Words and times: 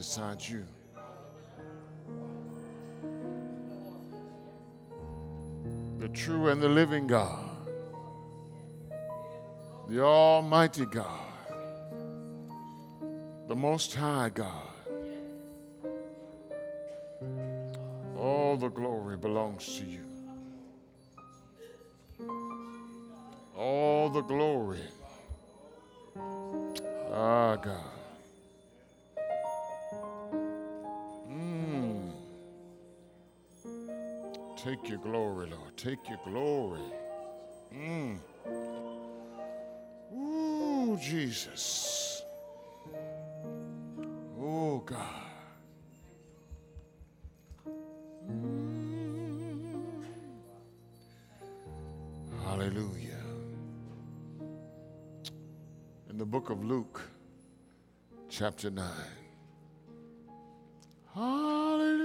Besides 0.00 0.48
you. 0.48 0.64
The 5.98 6.08
true 6.08 6.48
and 6.48 6.62
the 6.62 6.70
living 6.70 7.06
God, 7.06 7.44
the 9.90 10.00
Almighty 10.00 10.86
God, 10.86 11.20
the 13.46 13.54
Most 13.54 13.94
High 13.94 14.30
God. 14.30 14.72
All 18.16 18.56
the 18.56 18.70
glory 18.70 19.18
belongs 19.18 19.66
to 19.76 19.84
you. 19.84 20.06
All 23.54 24.08
the 24.08 24.22
glory. 24.22 24.80
Ah, 27.12 27.56
God. 27.56 27.99
Take 34.62 34.90
your 34.90 34.98
glory, 34.98 35.48
Lord. 35.48 35.74
Take 35.78 36.06
your 36.06 36.18
glory. 36.22 36.82
Mm. 37.74 38.18
Ooh, 40.14 40.98
Jesus. 41.02 42.22
Oh, 44.38 44.82
God. 44.84 44.98
Mm. 48.30 50.02
Hallelujah. 52.44 53.24
In 56.10 56.18
the 56.18 56.26
book 56.26 56.50
of 56.50 56.62
Luke, 56.62 57.00
chapter 58.28 58.68
9. 58.70 58.84
Hallelujah. 61.14 62.00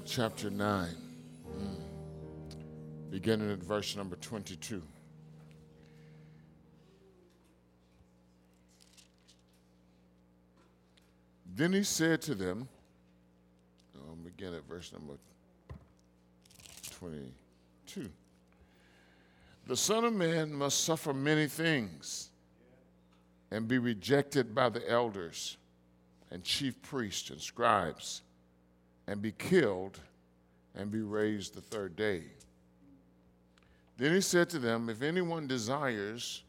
Luke 0.00 0.08
chapter 0.08 0.48
9, 0.48 0.88
mm, 1.58 1.76
beginning 3.10 3.52
at 3.52 3.58
verse 3.58 3.94
number 3.96 4.16
22. 4.16 4.82
Then 11.54 11.74
he 11.74 11.82
said 11.82 12.22
to 12.22 12.34
them, 12.34 12.66
I'll 13.94 14.14
begin 14.14 14.54
at 14.54 14.66
verse 14.66 14.90
number 14.90 15.18
22. 16.98 18.08
The 19.66 19.76
Son 19.76 20.04
of 20.06 20.14
Man 20.14 20.50
must 20.50 20.82
suffer 20.82 21.12
many 21.12 21.46
things 21.46 22.30
and 23.50 23.68
be 23.68 23.76
rejected 23.76 24.54
by 24.54 24.70
the 24.70 24.90
elders 24.90 25.58
and 26.30 26.42
chief 26.42 26.80
priests 26.80 27.28
and 27.28 27.38
scribes 27.38 28.22
and 29.10 29.20
be 29.20 29.32
killed 29.32 29.98
and 30.76 30.88
be 30.88 31.00
raised 31.00 31.54
the 31.54 31.60
third 31.60 31.96
day. 31.96 32.22
Then 33.98 34.14
he 34.14 34.20
said 34.20 34.48
to 34.50 34.60
them, 34.60 34.88
If 34.88 35.02
anyone 35.02 35.48
desires 35.48 36.44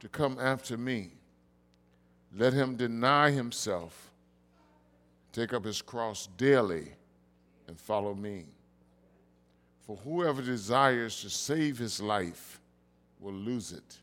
to 0.00 0.08
come 0.08 0.38
after 0.40 0.78
me, 0.78 1.10
let 2.34 2.54
him 2.54 2.74
deny 2.76 3.30
himself, 3.30 4.12
take 5.34 5.52
up 5.52 5.62
his 5.62 5.82
cross 5.82 6.26
daily, 6.38 6.88
and 7.68 7.78
follow 7.78 8.14
me. 8.14 8.46
For 9.86 9.96
whoever 9.96 10.40
desires 10.40 11.20
to 11.20 11.28
save 11.28 11.76
his 11.76 12.00
life 12.00 12.62
will 13.20 13.34
lose 13.34 13.72
it. 13.72 13.98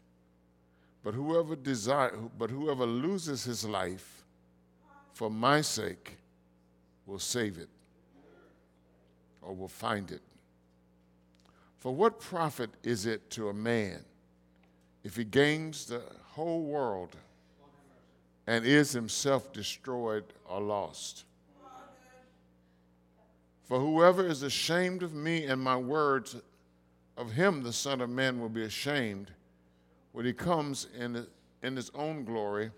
But 1.03 1.15
whoever 1.15 1.55
desire, 1.55 2.13
but 2.37 2.51
whoever 2.51 2.85
loses 2.85 3.43
his 3.43 3.65
life 3.65 4.23
for 5.13 5.31
my 5.31 5.61
sake 5.61 6.17
will 7.07 7.17
save 7.17 7.57
it 7.57 7.69
or 9.47 9.55
will 9.55 9.69
find 9.69 10.11
it. 10.11 10.21
For 11.77 11.95
what 11.95 12.19
profit 12.19 12.69
is 12.83 13.05
it 13.05 13.29
to 13.31 13.47
a 13.47 13.53
man 13.53 14.03
if 15.03 15.15
he 15.15 15.23
gains 15.23 15.85
the 15.85 16.01
whole 16.33 16.63
world 16.63 17.15
and 18.45 18.65
is 18.65 18.91
himself 18.91 19.53
destroyed 19.53 20.25
or 20.49 20.59
lost? 20.59 21.23
For 23.63 23.79
whoever 23.79 24.25
is 24.25 24.43
ashamed 24.43 25.01
of 25.01 25.13
me 25.13 25.45
and 25.45 25.61
my 25.61 25.77
words, 25.77 26.35
of 27.15 27.31
him 27.31 27.63
the 27.63 27.73
Son 27.73 28.01
of 28.01 28.09
Man 28.09 28.39
will 28.39 28.49
be 28.49 28.63
ashamed 28.63 29.31
when 30.11 30.25
he 30.25 30.33
comes 30.33 30.87
in, 30.97 31.25
in 31.63 31.75
his 31.75 31.89
own 31.95 32.25
glory 32.25 32.71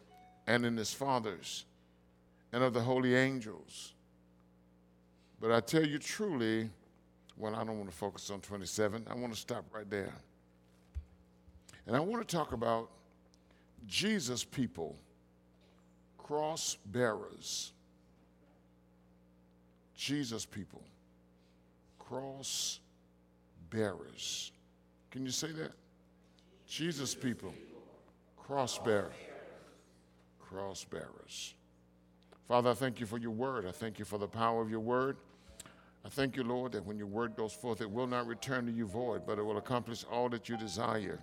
and 0.45 0.65
in 0.65 0.77
his 0.77 0.93
Father's 0.93 1.65
and 2.51 2.63
of 2.63 2.73
the 2.73 2.81
holy 2.81 3.15
angels. 3.15 3.93
But 5.39 5.51
I 5.51 5.61
tell 5.61 5.85
you 5.85 5.99
truly, 5.99 6.69
well, 7.37 7.55
I 7.55 7.63
don't 7.63 7.77
want 7.77 7.89
to 7.89 7.95
focus 7.95 8.29
on 8.29 8.41
27. 8.41 9.07
I 9.09 9.15
want 9.15 9.33
to 9.33 9.39
stop 9.39 9.65
right 9.73 9.89
there. 9.89 10.13
And 11.87 11.95
I 11.95 11.99
want 11.99 12.27
to 12.27 12.35
talk 12.35 12.51
about 12.51 12.89
Jesus' 13.87 14.43
people, 14.43 14.95
cross 16.17 16.77
bearers. 16.85 17.71
Jesus' 19.95 20.45
people, 20.45 20.83
cross 21.97 22.79
bearers. 23.69 24.51
Can 25.11 25.25
you 25.25 25.31
say 25.31 25.51
that? 25.53 25.71
Jesus' 26.67 27.15
people, 27.15 27.53
cross 28.37 28.77
bearers. 28.77 29.13
Cross 30.39 30.85
bearers. 30.85 31.53
Father, 32.47 32.71
I 32.71 32.73
thank 32.73 32.99
you 32.99 33.05
for 33.05 33.17
your 33.17 33.31
word. 33.31 33.65
I 33.65 33.71
thank 33.71 33.99
you 33.99 34.05
for 34.05 34.17
the 34.17 34.27
power 34.27 34.61
of 34.61 34.71
your 34.71 34.79
word. 34.79 35.17
I 36.05 36.09
thank 36.09 36.35
you, 36.35 36.43
Lord, 36.43 36.71
that 36.71 36.85
when 36.85 36.97
your 36.97 37.07
word 37.07 37.35
goes 37.35 37.53
forth, 37.53 37.81
it 37.81 37.91
will 37.91 38.07
not 38.07 38.25
return 38.25 38.65
to 38.65 38.71
you 38.71 38.87
void, 38.87 39.25
but 39.25 39.37
it 39.37 39.43
will 39.43 39.57
accomplish 39.57 40.05
all 40.09 40.29
that 40.29 40.47
you 40.47 40.57
desire. 40.57 41.19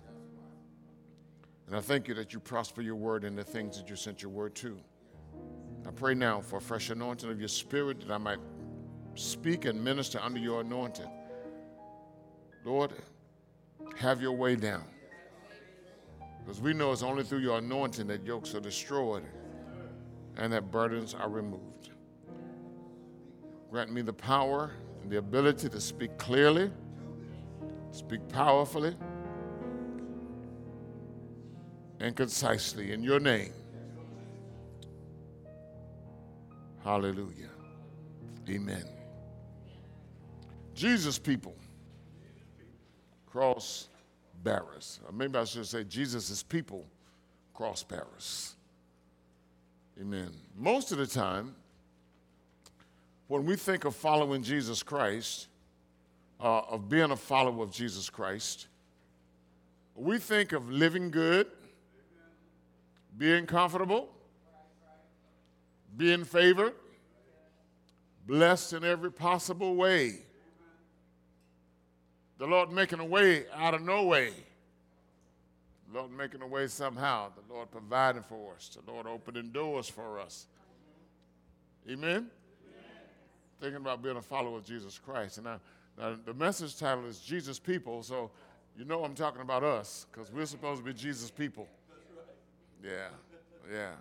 And 1.67 1.75
I 1.75 1.81
thank 1.81 2.07
you 2.07 2.13
that 2.13 2.33
you 2.33 2.39
prosper 2.39 2.81
your 2.81 2.95
word 2.95 3.23
in 3.23 3.35
the 3.35 3.43
things 3.43 3.77
that 3.77 3.89
you 3.89 3.95
sent 3.95 4.21
your 4.21 4.31
word 4.31 4.55
to. 4.55 4.79
I 5.85 5.91
pray 5.91 6.13
now 6.13 6.41
for 6.41 6.57
a 6.57 6.61
fresh 6.61 6.89
anointing 6.89 7.29
of 7.29 7.39
your 7.39 7.49
spirit 7.49 8.01
that 8.01 8.11
I 8.11 8.17
might 8.17 8.39
speak 9.15 9.65
and 9.65 9.83
minister 9.83 10.19
under 10.21 10.39
your 10.39 10.61
anointing. 10.61 11.09
Lord, 12.63 12.91
have 13.97 14.21
your 14.21 14.33
way 14.33 14.55
down. 14.55 14.83
Because 16.39 16.61
we 16.61 16.73
know 16.73 16.91
it's 16.91 17.03
only 17.03 17.23
through 17.23 17.39
your 17.39 17.57
anointing 17.57 18.07
that 18.07 18.23
yokes 18.23 18.55
are 18.55 18.59
destroyed 18.59 19.23
and 20.37 20.53
that 20.53 20.71
burdens 20.71 21.13
are 21.13 21.29
removed. 21.29 21.89
Grant 23.69 23.91
me 23.91 24.01
the 24.01 24.13
power 24.13 24.71
and 25.01 25.11
the 25.11 25.17
ability 25.17 25.69
to 25.69 25.81
speak 25.81 26.17
clearly, 26.17 26.71
speak 27.91 28.27
powerfully, 28.29 28.95
and 31.99 32.15
concisely 32.15 32.91
in 32.93 33.03
your 33.03 33.19
name. 33.19 33.53
Hallelujah. 36.83 37.49
Amen. 38.49 38.85
Jesus 40.73 41.19
people 41.19 41.55
cross 43.25 43.89
barriers. 44.43 44.99
Or 45.05 45.11
maybe 45.11 45.37
I 45.37 45.43
should 45.43 45.65
say 45.65 45.83
Jesus' 45.83 46.43
people 46.43 46.85
cross 47.53 47.83
barriers. 47.83 48.55
Amen. 49.99 50.31
Most 50.55 50.91
of 50.91 50.99
the 50.99 51.07
time, 51.07 51.55
when 53.27 53.45
we 53.45 53.55
think 53.55 53.85
of 53.85 53.95
following 53.95 54.41
Jesus 54.41 54.83
Christ, 54.83 55.47
uh, 56.39 56.59
of 56.59 56.87
being 56.87 57.11
a 57.11 57.15
follower 57.15 57.63
of 57.63 57.71
Jesus 57.71 58.09
Christ, 58.09 58.67
we 59.95 60.17
think 60.17 60.53
of 60.53 60.69
living 60.69 61.11
good, 61.11 61.47
being 63.17 63.45
comfortable, 63.45 64.09
being 65.95 66.23
favored, 66.23 66.73
blessed 68.25 68.73
in 68.73 68.83
every 68.83 69.11
possible 69.11 69.75
way. 69.75 70.19
The 72.37 72.45
Lord 72.45 72.71
making 72.71 72.99
a 72.99 73.05
way 73.05 73.45
out 73.51 73.73
of 73.73 73.81
no 73.81 74.05
way. 74.05 74.31
The 75.87 75.97
Lord 75.97 76.11
making 76.11 76.43
a 76.43 76.47
way 76.47 76.67
somehow. 76.67 77.31
The 77.35 77.53
Lord 77.53 77.71
providing 77.71 78.21
for 78.21 78.53
us. 78.53 78.77
The 78.85 78.91
Lord 78.91 79.07
opening 79.07 79.49
doors 79.49 79.89
for 79.89 80.19
us. 80.19 80.45
Amen? 81.89 82.29
Thinking 83.59 83.77
about 83.77 84.03
being 84.03 84.17
a 84.17 84.21
follower 84.21 84.57
of 84.57 84.63
Jesus 84.63 84.99
Christ. 85.03 85.37
And 85.37 85.45
now, 85.45 85.59
now, 85.97 86.15
the 86.25 86.33
message 86.33 86.77
title 86.77 87.05
is 87.05 87.19
Jesus 87.19 87.57
People, 87.57 88.03
so 88.03 88.29
you 88.77 88.85
know 88.85 89.03
I'm 89.03 89.15
talking 89.15 89.41
about 89.41 89.63
us 89.63 90.05
because 90.11 90.31
we're 90.31 90.45
supposed 90.45 90.81
to 90.81 90.85
be 90.85 90.93
Jesus 90.93 91.31
people. 91.31 91.67
Yeah, 92.83 93.07
yeah. 93.71 93.93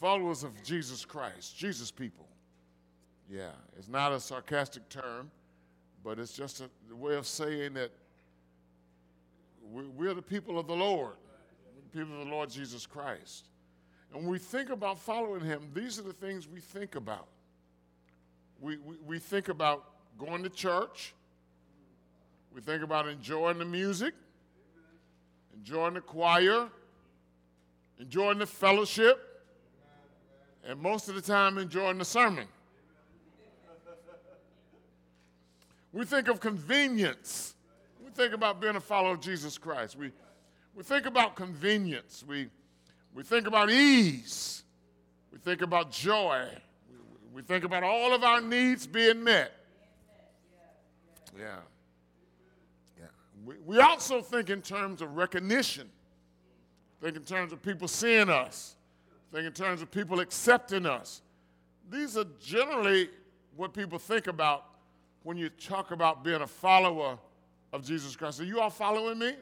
Followers 0.00 0.42
of 0.42 0.62
Jesus 0.62 1.04
Christ, 1.04 1.56
Jesus 1.56 1.90
people. 1.90 2.26
Yeah, 3.30 3.50
it's 3.78 3.88
not 3.88 4.12
a 4.12 4.20
sarcastic 4.20 4.88
term, 4.88 5.30
but 6.02 6.18
it's 6.18 6.32
just 6.32 6.62
a 6.62 6.94
way 6.94 7.16
of 7.16 7.26
saying 7.26 7.74
that 7.74 7.90
we're 9.70 10.14
the 10.14 10.22
people 10.22 10.58
of 10.58 10.66
the 10.66 10.76
Lord, 10.76 11.14
people 11.92 12.20
of 12.20 12.26
the 12.26 12.32
Lord 12.32 12.48
Jesus 12.50 12.86
Christ. 12.86 13.48
And 14.12 14.22
when 14.22 14.30
we 14.30 14.38
think 14.38 14.70
about 14.70 14.98
following 14.98 15.40
him, 15.44 15.68
these 15.74 15.98
are 15.98 16.02
the 16.02 16.12
things 16.12 16.48
we 16.48 16.60
think 16.60 16.94
about. 16.94 17.26
We, 18.60 18.78
we, 18.78 18.96
we 19.06 19.18
think 19.18 19.48
about 19.48 19.84
going 20.18 20.42
to 20.42 20.48
church, 20.48 21.14
we 22.54 22.60
think 22.60 22.82
about 22.82 23.06
enjoying 23.06 23.58
the 23.58 23.64
music, 23.64 24.14
enjoying 25.54 25.94
the 25.94 26.00
choir, 26.00 26.68
enjoying 28.00 28.38
the 28.38 28.46
fellowship, 28.46 29.44
and 30.66 30.80
most 30.80 31.08
of 31.08 31.14
the 31.14 31.20
time 31.20 31.58
enjoying 31.58 31.98
the 31.98 32.04
sermon. 32.04 32.46
We 35.92 36.04
think 36.04 36.28
of 36.28 36.40
convenience. 36.40 37.54
We 38.04 38.10
think 38.10 38.34
about 38.34 38.60
being 38.60 38.76
a 38.76 38.80
follower 38.80 39.14
of 39.14 39.20
Jesus 39.20 39.56
Christ. 39.56 39.96
We, 39.96 40.12
we 40.74 40.82
think 40.82 41.06
about 41.06 41.36
convenience. 41.36 42.24
We, 42.26 42.48
we 43.14 43.22
think 43.22 43.46
about 43.46 43.70
ease. 43.70 44.62
We 45.32 45.38
think 45.38 45.62
about 45.62 45.90
joy. 45.90 46.48
We, 47.36 47.42
think 47.42 47.64
about 47.64 47.82
all 47.82 48.14
of 48.14 48.24
our 48.24 48.40
needs 48.40 48.86
being 48.86 49.22
met. 49.22 49.52
Yeah. 51.38 51.56
Yeah. 52.98 53.04
We, 53.44 53.56
we 53.66 53.78
also 53.78 54.22
think 54.22 54.48
in 54.48 54.62
terms 54.62 55.02
of 55.02 55.18
recognition, 55.18 55.90
think 57.02 57.14
in 57.14 57.24
terms 57.24 57.52
of 57.52 57.62
people 57.62 57.88
seeing 57.88 58.30
us, 58.30 58.76
think 59.34 59.44
in 59.44 59.52
terms 59.52 59.82
of 59.82 59.90
people 59.90 60.20
accepting 60.20 60.86
us. 60.86 61.20
These 61.90 62.16
are 62.16 62.24
generally 62.40 63.10
what 63.54 63.74
people 63.74 63.98
think 63.98 64.28
about 64.28 64.64
when 65.22 65.36
you 65.36 65.50
talk 65.50 65.90
about 65.90 66.24
being 66.24 66.40
a 66.40 66.46
follower 66.46 67.18
of 67.70 67.84
Jesus 67.84 68.16
Christ. 68.16 68.40
Are 68.40 68.44
you 68.44 68.60
all 68.60 68.70
following 68.70 69.18
me? 69.18 69.32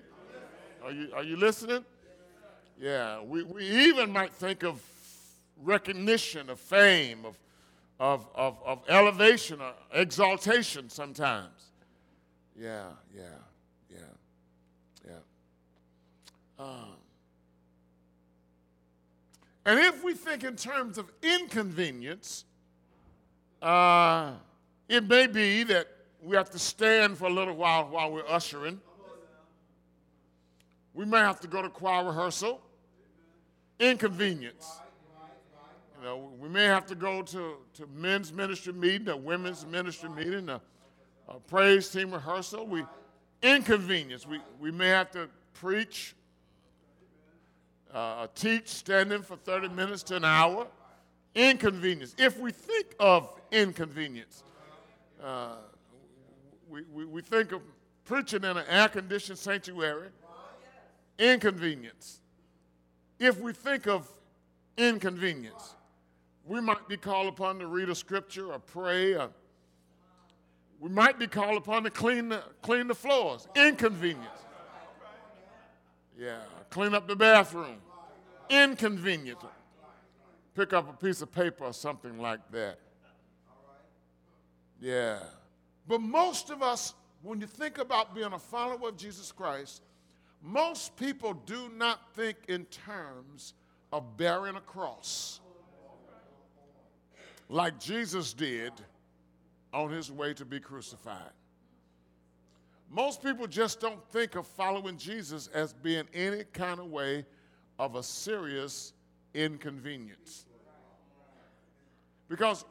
Are 0.82 0.90
you, 0.90 1.10
are 1.14 1.22
you 1.22 1.36
listening? 1.36 1.84
Yeah, 2.76 3.22
we, 3.22 3.44
we 3.44 3.64
even 3.64 4.10
might 4.10 4.32
think 4.32 4.64
of 4.64 4.82
recognition, 5.62 6.50
of 6.50 6.58
fame, 6.58 7.24
of, 7.24 7.38
of, 8.00 8.26
of, 8.34 8.58
of 8.64 8.82
elevation, 8.88 9.60
or 9.60 9.72
exaltation 9.92 10.88
sometimes. 10.90 11.70
Yeah, 12.58 12.84
yeah, 13.14 13.22
yeah, 13.90 13.98
yeah. 15.06 15.14
Um, 16.58 16.96
and 19.66 19.80
if 19.80 20.04
we 20.04 20.14
think 20.14 20.44
in 20.44 20.56
terms 20.56 20.98
of 20.98 21.10
inconvenience, 21.22 22.44
uh, 23.62 24.32
it 24.88 25.08
may 25.08 25.26
be 25.26 25.62
that 25.64 25.88
we 26.22 26.36
have 26.36 26.50
to 26.50 26.58
stand 26.58 27.16
for 27.16 27.26
a 27.26 27.32
little 27.32 27.54
while 27.54 27.88
while 27.88 28.12
we're 28.12 28.28
ushering. 28.28 28.80
We 30.92 31.04
may 31.04 31.18
have 31.18 31.40
to 31.40 31.48
go 31.48 31.62
to 31.62 31.68
choir 31.68 32.04
rehearsal. 32.04 32.60
Inconvenience. 33.80 34.80
Know, 36.04 36.28
we 36.38 36.50
may 36.50 36.64
have 36.64 36.84
to 36.88 36.94
go 36.94 37.22
to, 37.22 37.56
to 37.76 37.86
men's 37.94 38.30
ministry 38.30 38.74
meeting, 38.74 39.08
a 39.08 39.16
women's 39.16 39.64
ministry 39.64 40.10
meeting, 40.10 40.50
a, 40.50 40.60
a 41.28 41.40
praise 41.40 41.88
team 41.88 42.12
rehearsal. 42.12 42.66
We 42.66 42.84
inconvenience. 43.42 44.26
We, 44.26 44.38
we 44.60 44.70
may 44.70 44.88
have 44.88 45.10
to 45.12 45.30
preach, 45.54 46.14
uh, 47.90 48.26
teach, 48.34 48.68
standing 48.68 49.22
for 49.22 49.36
30 49.36 49.70
minutes 49.70 50.02
to 50.04 50.16
an 50.16 50.26
hour. 50.26 50.66
Inconvenience. 51.34 52.14
If 52.18 52.38
we 52.38 52.52
think 52.52 52.94
of 53.00 53.30
inconvenience, 53.50 54.44
uh, 55.22 55.54
we, 56.68 56.82
we, 56.92 57.06
we 57.06 57.22
think 57.22 57.52
of 57.52 57.62
preaching 58.04 58.44
in 58.44 58.58
an 58.58 58.64
air 58.68 58.88
conditioned 58.88 59.38
sanctuary, 59.38 60.08
inconvenience. 61.18 62.20
If 63.18 63.40
we 63.40 63.54
think 63.54 63.86
of 63.86 64.06
inconvenience, 64.76 65.76
we 66.46 66.60
might 66.60 66.88
be 66.88 66.96
called 66.96 67.28
upon 67.28 67.58
to 67.58 67.66
read 67.66 67.88
a 67.88 67.94
scripture 67.94 68.52
or 68.52 68.58
pray. 68.58 69.14
Or 69.14 69.30
we 70.78 70.90
might 70.90 71.18
be 71.18 71.26
called 71.26 71.56
upon 71.56 71.84
to 71.84 71.90
clean 71.90 72.28
the, 72.28 72.42
clean 72.62 72.86
the 72.86 72.94
floors. 72.94 73.48
Inconvenience. 73.56 74.28
Yeah, 76.18 76.40
clean 76.70 76.94
up 76.94 77.08
the 77.08 77.16
bathroom. 77.16 77.78
Inconvenient. 78.50 79.38
Pick 80.54 80.72
up 80.72 80.88
a 80.88 81.04
piece 81.04 81.22
of 81.22 81.32
paper 81.32 81.64
or 81.64 81.72
something 81.72 82.18
like 82.18 82.40
that. 82.52 82.78
Yeah. 84.80 85.18
But 85.88 86.00
most 86.00 86.50
of 86.50 86.62
us, 86.62 86.94
when 87.22 87.40
you 87.40 87.46
think 87.46 87.78
about 87.78 88.14
being 88.14 88.32
a 88.32 88.38
follower 88.38 88.88
of 88.88 88.96
Jesus 88.96 89.32
Christ, 89.32 89.82
most 90.42 90.94
people 90.96 91.34
do 91.46 91.70
not 91.74 92.14
think 92.14 92.36
in 92.48 92.66
terms 92.66 93.54
of 93.92 94.16
bearing 94.16 94.56
a 94.56 94.60
cross 94.60 95.40
like 97.48 97.78
Jesus 97.78 98.32
did 98.32 98.72
on 99.72 99.90
his 99.90 100.10
way 100.10 100.34
to 100.34 100.44
be 100.44 100.60
crucified. 100.60 101.32
Most 102.90 103.22
people 103.22 103.46
just 103.46 103.80
don't 103.80 104.02
think 104.10 104.36
of 104.36 104.46
following 104.46 104.96
Jesus 104.96 105.48
as 105.48 105.72
being 105.72 106.04
any 106.14 106.44
kind 106.52 106.78
of 106.78 106.86
way 106.86 107.24
of 107.78 107.96
a 107.96 108.02
serious 108.02 108.92
inconvenience. 109.34 110.46
Because 112.28 112.64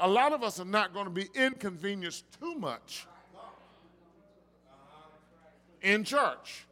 a 0.00 0.08
lot 0.08 0.32
of 0.32 0.42
us 0.42 0.58
are 0.58 0.64
not 0.64 0.92
going 0.92 1.04
to 1.04 1.10
be 1.10 1.28
inconvenienced 1.34 2.24
too 2.40 2.54
much 2.56 3.06
in 5.82 6.04
church. 6.04 6.66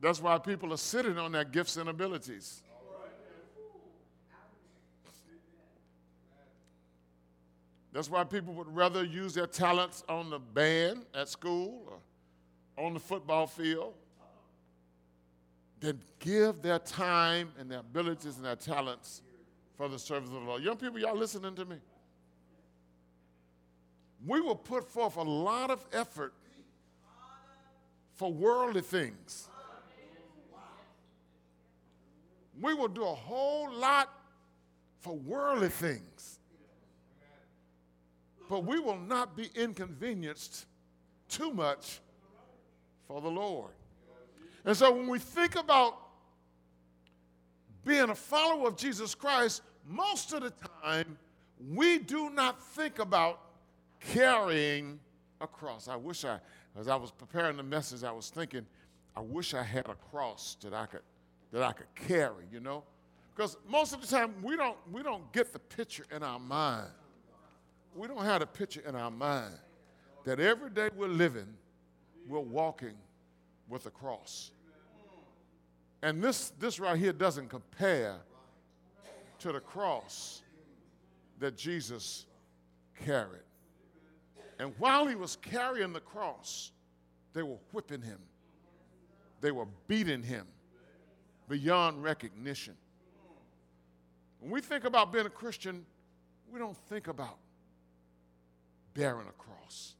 That's 0.00 0.20
why 0.20 0.38
people 0.38 0.72
are 0.72 0.78
sitting 0.78 1.18
on 1.18 1.32
their 1.32 1.44
gifts 1.44 1.76
and 1.76 1.88
abilities. 1.88 2.61
That's 7.92 8.08
why 8.08 8.24
people 8.24 8.54
would 8.54 8.74
rather 8.74 9.04
use 9.04 9.34
their 9.34 9.46
talents 9.46 10.02
on 10.08 10.30
the 10.30 10.38
band 10.38 11.04
at 11.14 11.28
school 11.28 12.00
or 12.76 12.84
on 12.84 12.94
the 12.94 13.00
football 13.00 13.46
field 13.46 13.92
than 15.80 16.00
give 16.18 16.62
their 16.62 16.78
time 16.78 17.50
and 17.58 17.70
their 17.70 17.80
abilities 17.80 18.36
and 18.36 18.44
their 18.44 18.56
talents 18.56 19.20
for 19.76 19.88
the 19.88 19.98
service 19.98 20.28
of 20.28 20.34
the 20.34 20.40
Lord. 20.40 20.62
Young 20.62 20.76
people, 20.76 20.98
y'all 20.98 21.16
listening 21.16 21.54
to 21.56 21.64
me? 21.66 21.76
We 24.26 24.40
will 24.40 24.56
put 24.56 24.88
forth 24.88 25.16
a 25.16 25.22
lot 25.22 25.70
of 25.70 25.84
effort 25.92 26.32
for 28.14 28.32
worldly 28.32 28.82
things. 28.82 29.48
We 32.60 32.72
will 32.74 32.88
do 32.88 33.02
a 33.02 33.14
whole 33.14 33.72
lot 33.72 34.08
for 35.00 35.16
worldly 35.16 35.68
things. 35.68 36.38
But 38.52 38.66
we 38.66 38.78
will 38.78 38.98
not 38.98 39.34
be 39.34 39.48
inconvenienced 39.54 40.66
too 41.26 41.54
much 41.54 42.00
for 43.08 43.22
the 43.22 43.30
Lord. 43.30 43.70
And 44.66 44.76
so 44.76 44.92
when 44.92 45.08
we 45.08 45.18
think 45.18 45.56
about 45.56 45.96
being 47.82 48.10
a 48.10 48.14
follower 48.14 48.68
of 48.68 48.76
Jesus 48.76 49.14
Christ, 49.14 49.62
most 49.88 50.34
of 50.34 50.42
the 50.42 50.52
time 50.82 51.16
we 51.72 51.98
do 51.98 52.28
not 52.28 52.62
think 52.62 52.98
about 52.98 53.40
carrying 54.00 55.00
a 55.40 55.46
cross. 55.46 55.88
I 55.88 55.96
wish 55.96 56.26
I, 56.26 56.38
as 56.78 56.88
I 56.88 56.96
was 56.96 57.10
preparing 57.10 57.56
the 57.56 57.62
message, 57.62 58.04
I 58.04 58.12
was 58.12 58.28
thinking, 58.28 58.66
I 59.16 59.20
wish 59.20 59.54
I 59.54 59.62
had 59.62 59.86
a 59.88 59.94
cross 60.10 60.58
that 60.60 60.74
I 60.74 60.84
could 60.84 61.00
that 61.52 61.62
I 61.62 61.72
could 61.72 61.94
carry, 61.94 62.44
you 62.52 62.60
know? 62.60 62.84
Because 63.34 63.56
most 63.66 63.94
of 63.94 64.02
the 64.02 64.06
time 64.06 64.34
we 64.42 64.58
don't 64.58 64.76
we 64.92 65.02
don't 65.02 65.32
get 65.32 65.54
the 65.54 65.58
picture 65.58 66.04
in 66.14 66.22
our 66.22 66.38
mind. 66.38 66.90
We 67.94 68.08
don't 68.08 68.24
have 68.24 68.42
a 68.42 68.46
picture 68.46 68.82
in 68.86 68.94
our 68.94 69.10
mind 69.10 69.54
that 70.24 70.40
every 70.40 70.70
day 70.70 70.88
we're 70.96 71.08
living, 71.08 71.46
we're 72.26 72.40
walking 72.40 72.94
with 73.68 73.86
a 73.86 73.90
cross. 73.90 74.50
And 76.02 76.22
this, 76.22 76.52
this 76.58 76.80
right 76.80 76.98
here 76.98 77.12
doesn't 77.12 77.48
compare 77.48 78.16
to 79.40 79.52
the 79.52 79.60
cross 79.60 80.42
that 81.38 81.56
Jesus 81.56 82.26
carried. 83.04 83.42
And 84.58 84.72
while 84.78 85.06
he 85.06 85.14
was 85.14 85.36
carrying 85.36 85.92
the 85.92 86.00
cross, 86.00 86.70
they 87.32 87.42
were 87.42 87.58
whipping 87.72 88.02
him, 88.02 88.18
they 89.40 89.50
were 89.50 89.66
beating 89.88 90.22
him 90.22 90.46
beyond 91.48 92.02
recognition. 92.02 92.74
When 94.40 94.50
we 94.50 94.60
think 94.60 94.84
about 94.84 95.12
being 95.12 95.26
a 95.26 95.30
Christian, 95.30 95.84
we 96.52 96.58
don't 96.58 96.76
think 96.88 97.08
about 97.08 97.38
bearing 98.94 99.26
a 99.28 99.32
cross. 99.32 99.94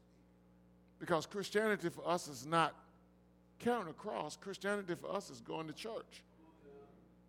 Because 0.98 1.26
Christianity 1.26 1.88
for 1.88 2.06
us 2.08 2.28
is 2.28 2.46
not 2.46 2.74
carrying 3.58 3.88
a 3.88 3.92
cross. 3.92 4.36
Christianity 4.36 4.94
for 4.94 5.14
us 5.14 5.30
is 5.30 5.40
going 5.40 5.66
to 5.66 5.72
church. 5.72 6.22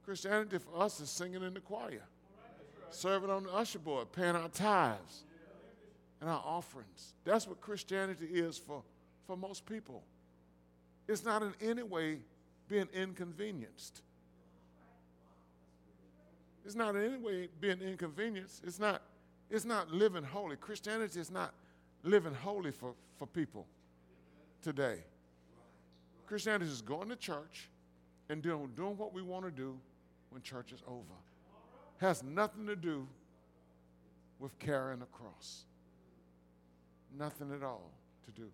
Christianity 0.03 0.57
for 0.57 0.81
us 0.81 0.99
is 0.99 1.09
singing 1.09 1.43
in 1.43 1.53
the 1.53 1.61
choir, 1.61 2.03
serving 2.89 3.29
on 3.29 3.43
the 3.43 3.53
usher 3.53 3.79
board, 3.79 4.11
paying 4.11 4.35
our 4.35 4.49
tithes 4.49 5.23
and 6.19 6.29
our 6.29 6.43
offerings. 6.45 7.13
That's 7.23 7.47
what 7.47 7.61
Christianity 7.61 8.25
is 8.25 8.57
for, 8.57 8.83
for 9.25 9.37
most 9.37 9.65
people. 9.65 10.03
It's 11.07 11.23
not 11.23 11.41
in 11.41 11.53
any 11.61 11.83
way 11.83 12.19
being 12.67 12.87
inconvenienced. 12.93 14.01
It's 16.65 16.75
not 16.75 16.95
in 16.95 17.03
any 17.03 17.17
way 17.17 17.49
being 17.59 17.81
inconvenienced. 17.81 18.63
It's 18.65 18.79
not, 18.79 19.01
it's 19.49 19.65
not 19.65 19.91
living 19.91 20.23
holy. 20.23 20.55
Christianity 20.55 21.19
is 21.19 21.31
not 21.31 21.53
living 22.03 22.33
holy 22.33 22.71
for, 22.71 22.93
for 23.17 23.27
people 23.27 23.65
today. 24.61 24.99
Christianity 26.25 26.71
is 26.71 26.81
going 26.81 27.09
to 27.09 27.15
church 27.15 27.69
and 28.29 28.41
doing, 28.41 28.69
doing 28.75 28.97
what 28.97 29.13
we 29.13 29.21
want 29.21 29.45
to 29.45 29.51
do 29.51 29.77
when 30.29 30.41
church 30.41 30.71
is 30.71 30.81
over. 30.87 31.03
Has 31.97 32.23
nothing 32.23 32.65
to 32.67 32.75
do 32.75 33.07
with 34.39 34.57
carrying 34.59 35.01
a 35.01 35.05
cross. 35.05 35.65
Nothing 37.17 37.51
at 37.53 37.63
all 37.63 37.91
to 38.25 38.31
do. 38.31 38.47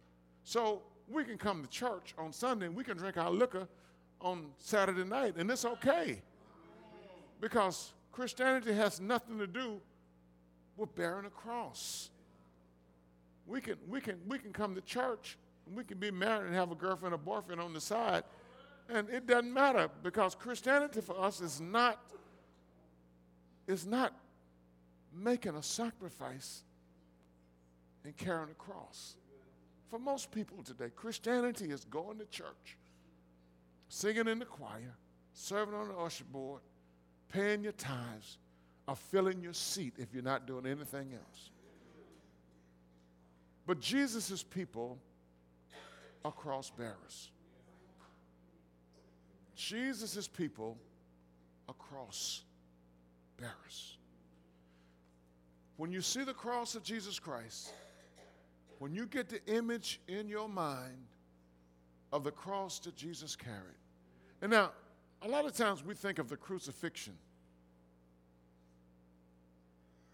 So 0.43 0.81
we 1.07 1.23
can 1.23 1.37
come 1.37 1.63
to 1.63 1.69
church 1.69 2.13
on 2.17 2.33
Sunday 2.33 2.65
and 2.65 2.75
we 2.75 2.83
can 2.83 2.97
drink 2.97 3.17
our 3.17 3.31
liquor 3.31 3.67
on 4.21 4.47
Saturday 4.57 5.03
night, 5.03 5.35
and 5.37 5.49
it's 5.49 5.63
okay. 5.65 6.21
Because 7.39 7.93
Christianity 8.11 8.73
has 8.73 8.99
nothing 8.99 9.39
to 9.39 9.47
do 9.47 9.79
with 10.79 10.95
bearing 10.95 11.25
a 11.25 11.29
cross. 11.29 12.09
We 13.45 13.61
can, 13.61 13.75
we 13.87 13.99
can, 13.99 14.19
we 14.27 14.39
can 14.39 14.53
come 14.53 14.75
to 14.75 14.81
church 14.81 15.37
and 15.65 15.75
we 15.75 15.83
can 15.83 15.97
be 15.97 16.11
married 16.11 16.47
and 16.47 16.55
have 16.55 16.71
a 16.71 16.75
girlfriend 16.75 17.13
or 17.13 17.17
boyfriend 17.17 17.61
on 17.61 17.73
the 17.73 17.81
side, 17.81 18.23
and 18.89 19.09
it 19.09 19.27
doesn't 19.27 19.53
matter 19.53 19.89
because 20.01 20.33
Christianity 20.35 21.01
for 21.01 21.19
us 21.19 21.41
is 21.41 21.61
not 21.61 21.99
is 23.67 23.85
not 23.85 24.13
making 25.13 25.55
a 25.55 25.61
sacrifice 25.61 26.63
and 28.03 28.17
carrying 28.17 28.49
a 28.49 28.55
cross. 28.55 29.15
For 29.89 29.99
most 29.99 30.31
people 30.31 30.63
today, 30.63 30.89
Christianity 30.95 31.65
is 31.65 31.85
going 31.85 32.17
to 32.17 32.25
church, 32.25 32.77
singing 33.87 34.27
in 34.27 34.39
the 34.39 34.45
choir, 34.45 34.95
serving 35.33 35.75
on 35.75 35.89
the 35.89 35.95
usher 35.95 36.23
board, 36.23 36.61
paying 37.31 37.63
your 37.63 37.73
tithes, 37.73 38.39
or 38.89 38.95
filling 38.95 39.39
your 39.39 39.53
seat 39.53 39.93
if 39.99 40.15
you're 40.15 40.23
not 40.23 40.47
doing 40.47 40.65
anything 40.65 41.13
else. 41.13 41.51
But 43.67 43.79
Jesus' 43.79 44.41
people 44.41 44.97
are 46.25 46.31
cross 46.31 46.71
bearers. 46.71 47.29
Jesus' 49.55 50.27
people 50.27 50.75
are 51.67 51.75
cross 51.75 52.41
bearers. 53.37 53.97
When 55.77 55.91
you 55.91 56.01
see 56.01 56.23
the 56.23 56.33
cross 56.33 56.73
of 56.73 56.81
Jesus 56.81 57.19
Christ, 57.19 57.71
when 58.79 58.95
you 58.95 59.05
get 59.05 59.29
the 59.29 59.45
image 59.53 60.01
in 60.07 60.27
your 60.27 60.49
mind 60.49 61.05
of 62.11 62.23
the 62.23 62.31
cross 62.31 62.79
that 62.79 62.95
Jesus 62.95 63.35
carried, 63.35 63.77
and 64.41 64.49
now, 64.49 64.71
a 65.21 65.27
lot 65.27 65.45
of 65.45 65.53
times 65.53 65.85
we 65.85 65.93
think 65.93 66.17
of 66.17 66.27
the 66.27 66.37
crucifixion. 66.37 67.13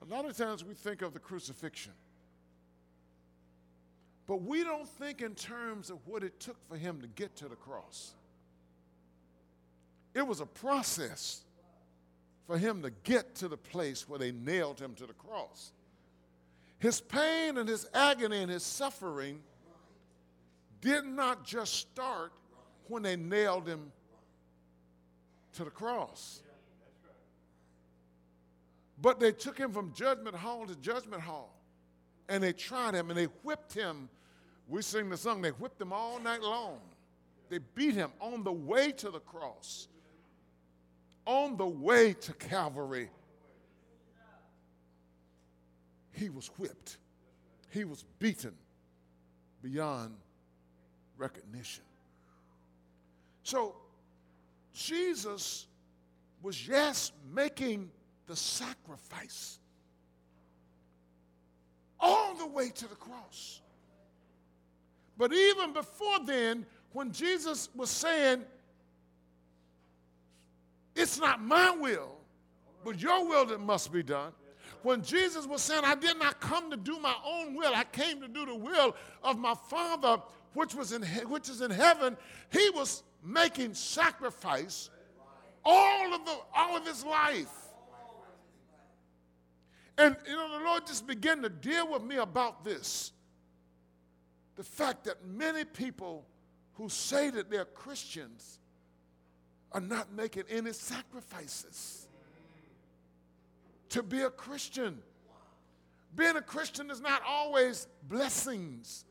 A 0.05 0.13
lot 0.13 0.25
of 0.25 0.37
times 0.37 0.63
we 0.63 0.73
think 0.73 1.01
of 1.01 1.13
the 1.13 1.19
crucifixion. 1.19 1.93
But 4.27 4.41
we 4.41 4.63
don't 4.63 4.87
think 4.87 5.21
in 5.21 5.35
terms 5.35 5.89
of 5.89 5.99
what 6.05 6.23
it 6.23 6.39
took 6.39 6.57
for 6.67 6.77
him 6.77 7.01
to 7.01 7.07
get 7.07 7.35
to 7.37 7.47
the 7.47 7.55
cross. 7.55 8.13
It 10.13 10.25
was 10.25 10.39
a 10.39 10.45
process 10.45 11.41
for 12.47 12.57
him 12.57 12.81
to 12.83 12.91
get 13.03 13.35
to 13.35 13.47
the 13.47 13.57
place 13.57 14.07
where 14.07 14.19
they 14.19 14.31
nailed 14.31 14.79
him 14.79 14.93
to 14.95 15.05
the 15.05 15.13
cross. 15.13 15.71
His 16.79 17.01
pain 17.01 17.57
and 17.57 17.67
his 17.67 17.87
agony 17.93 18.41
and 18.41 18.51
his 18.51 18.63
suffering 18.63 19.41
did 20.81 21.05
not 21.05 21.45
just 21.45 21.73
start 21.73 22.31
when 22.87 23.01
they 23.01 23.15
nailed 23.15 23.67
him 23.67 23.91
to 25.53 25.63
the 25.63 25.71
cross. 25.71 26.41
But 29.01 29.19
they 29.19 29.31
took 29.31 29.57
him 29.57 29.71
from 29.71 29.93
judgment 29.93 30.35
hall 30.35 30.65
to 30.65 30.75
judgment 30.75 31.21
hall 31.21 31.55
and 32.29 32.41
they 32.41 32.53
tried 32.53 32.93
him 32.93 33.09
and 33.09 33.17
they 33.17 33.25
whipped 33.43 33.73
him. 33.73 34.09
We 34.67 34.81
sing 34.81 35.09
the 35.09 35.17
song, 35.17 35.41
they 35.41 35.49
whipped 35.49 35.81
him 35.81 35.93
all 35.93 36.19
night 36.19 36.41
long. 36.41 36.79
They 37.49 37.59
beat 37.75 37.93
him 37.93 38.11
on 38.19 38.43
the 38.43 38.51
way 38.51 38.91
to 38.93 39.11
the 39.11 39.19
cross, 39.19 39.87
on 41.25 41.57
the 41.57 41.67
way 41.67 42.13
to 42.13 42.33
Calvary. 42.33 43.09
He 46.11 46.29
was 46.29 46.47
whipped, 46.57 46.97
he 47.69 47.83
was 47.83 48.03
beaten 48.19 48.53
beyond 49.61 50.15
recognition. 51.17 51.83
So, 53.43 53.75
Jesus 54.73 55.67
was, 56.41 56.67
yes, 56.67 57.11
making 57.31 57.91
the 58.27 58.35
sacrifice 58.35 59.59
all 61.99 62.35
the 62.35 62.47
way 62.47 62.69
to 62.69 62.87
the 62.87 62.95
cross. 62.95 63.61
But 65.17 65.33
even 65.33 65.73
before 65.73 66.19
then, 66.25 66.65
when 66.91 67.11
Jesus 67.11 67.69
was 67.75 67.89
saying, 67.89 68.43
It's 70.95 71.19
not 71.19 71.41
my 71.41 71.71
will, 71.71 72.15
but 72.83 73.01
your 73.01 73.27
will 73.27 73.45
that 73.47 73.59
must 73.59 73.91
be 73.91 74.03
done. 74.03 74.31
When 74.81 75.01
Jesus 75.01 75.47
was 75.47 75.61
saying, 75.61 75.81
I 75.83 75.95
did 75.95 76.19
not 76.19 76.39
come 76.39 76.69
to 76.69 76.77
do 76.77 76.99
my 76.99 77.15
own 77.25 77.55
will, 77.55 77.73
I 77.73 77.85
came 77.85 78.21
to 78.21 78.27
do 78.27 78.45
the 78.45 78.55
will 78.55 78.95
of 79.23 79.37
my 79.37 79.55
Father 79.67 80.21
which, 80.53 80.73
was 80.75 80.91
in, 80.91 81.01
which 81.27 81.49
is 81.49 81.61
in 81.61 81.71
heaven, 81.71 82.15
he 82.51 82.69
was 82.69 83.03
making 83.23 83.73
sacrifice 83.73 84.89
all 85.63 86.13
of, 86.13 86.25
the, 86.25 86.37
all 86.55 86.77
of 86.77 86.85
his 86.85 87.03
life. 87.03 87.64
And 89.97 90.15
you 90.27 90.35
know, 90.35 90.57
the 90.57 90.65
Lord 90.65 90.85
just 90.87 91.07
began 91.07 91.41
to 91.41 91.49
deal 91.49 91.91
with 91.91 92.03
me 92.03 92.17
about 92.17 92.63
this. 92.63 93.11
The 94.55 94.63
fact 94.63 95.05
that 95.05 95.25
many 95.25 95.63
people 95.63 96.25
who 96.73 96.89
say 96.89 97.29
that 97.29 97.49
they're 97.49 97.65
Christians 97.65 98.59
are 99.71 99.81
not 99.81 100.11
making 100.13 100.43
any 100.49 100.73
sacrifices 100.73 102.07
to 103.89 104.03
be 104.03 104.21
a 104.21 104.29
Christian. 104.29 104.97
Being 106.15 106.37
a 106.37 106.41
Christian 106.41 106.89
is 106.89 107.01
not 107.01 107.21
always 107.27 107.87
blessings. 108.07 109.05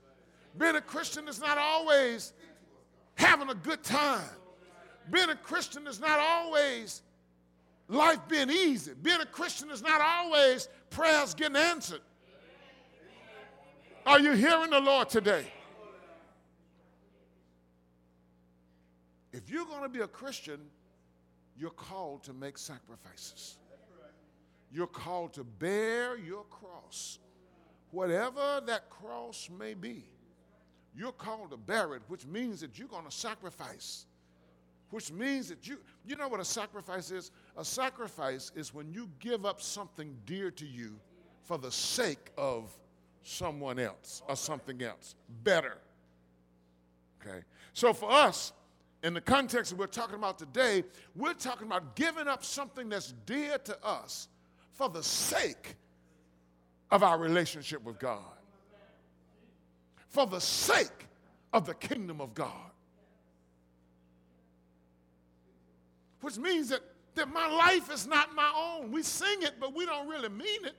Being 0.56 0.76
a 0.76 0.80
Christian 0.80 1.28
is 1.28 1.40
not 1.40 1.58
always 1.58 2.32
having 3.16 3.50
a 3.50 3.54
good 3.54 3.82
time. 3.82 4.22
Being 5.10 5.30
a 5.30 5.36
Christian 5.36 5.86
is 5.86 6.00
not 6.00 6.18
always 6.18 7.02
life 7.88 8.20
being 8.28 8.50
easy. 8.50 8.92
Being 9.00 9.20
a 9.20 9.26
Christian 9.26 9.70
is 9.70 9.82
not 9.82 10.00
always 10.00 10.68
prayers 10.90 11.34
getting 11.34 11.56
answered. 11.56 12.00
Are 14.06 14.20
you 14.20 14.32
hearing 14.32 14.70
the 14.70 14.80
Lord 14.80 15.08
today? 15.08 15.46
If 19.32 19.50
you're 19.50 19.66
going 19.66 19.82
to 19.82 19.88
be 19.88 20.00
a 20.00 20.06
Christian, 20.06 20.60
you're 21.56 21.70
called 21.70 22.22
to 22.24 22.32
make 22.32 22.58
sacrifices. 22.58 23.56
You're 24.70 24.86
called 24.86 25.32
to 25.34 25.44
bear 25.44 26.16
your 26.18 26.44
cross, 26.44 27.18
whatever 27.90 28.60
that 28.66 28.90
cross 28.90 29.48
may 29.58 29.74
be. 29.74 30.04
You're 30.96 31.12
called 31.12 31.50
to 31.50 31.56
bear 31.56 31.94
it, 31.94 32.02
which 32.08 32.26
means 32.26 32.60
that 32.60 32.78
you're 32.78 32.88
going 32.88 33.04
to 33.04 33.10
sacrifice. 33.10 34.06
Which 34.94 35.10
means 35.10 35.48
that 35.48 35.66
you, 35.66 35.78
you 36.06 36.14
know 36.14 36.28
what 36.28 36.38
a 36.38 36.44
sacrifice 36.44 37.10
is? 37.10 37.32
A 37.56 37.64
sacrifice 37.64 38.52
is 38.54 38.72
when 38.72 38.92
you 38.92 39.10
give 39.18 39.44
up 39.44 39.60
something 39.60 40.16
dear 40.24 40.52
to 40.52 40.64
you 40.64 40.94
for 41.42 41.58
the 41.58 41.72
sake 41.72 42.30
of 42.38 42.72
someone 43.24 43.80
else 43.80 44.22
or 44.28 44.36
something 44.36 44.80
else 44.80 45.16
better. 45.42 45.78
Okay? 47.20 47.40
So 47.72 47.92
for 47.92 48.08
us, 48.08 48.52
in 49.02 49.14
the 49.14 49.20
context 49.20 49.72
that 49.72 49.80
we're 49.80 49.88
talking 49.88 50.14
about 50.14 50.38
today, 50.38 50.84
we're 51.16 51.34
talking 51.34 51.66
about 51.66 51.96
giving 51.96 52.28
up 52.28 52.44
something 52.44 52.88
that's 52.88 53.14
dear 53.26 53.58
to 53.58 53.84
us 53.84 54.28
for 54.74 54.88
the 54.88 55.02
sake 55.02 55.74
of 56.92 57.02
our 57.02 57.18
relationship 57.18 57.82
with 57.82 57.98
God, 57.98 58.22
for 60.10 60.24
the 60.24 60.40
sake 60.40 61.08
of 61.52 61.66
the 61.66 61.74
kingdom 61.74 62.20
of 62.20 62.32
God. 62.32 62.63
Which 66.24 66.38
means 66.38 66.70
that, 66.70 66.80
that 67.16 67.30
my 67.30 67.46
life 67.46 67.92
is 67.92 68.06
not 68.06 68.34
my 68.34 68.50
own. 68.56 68.90
We 68.90 69.02
sing 69.02 69.42
it, 69.42 69.60
but 69.60 69.74
we 69.74 69.84
don't 69.84 70.08
really 70.08 70.30
mean 70.30 70.64
it. 70.64 70.74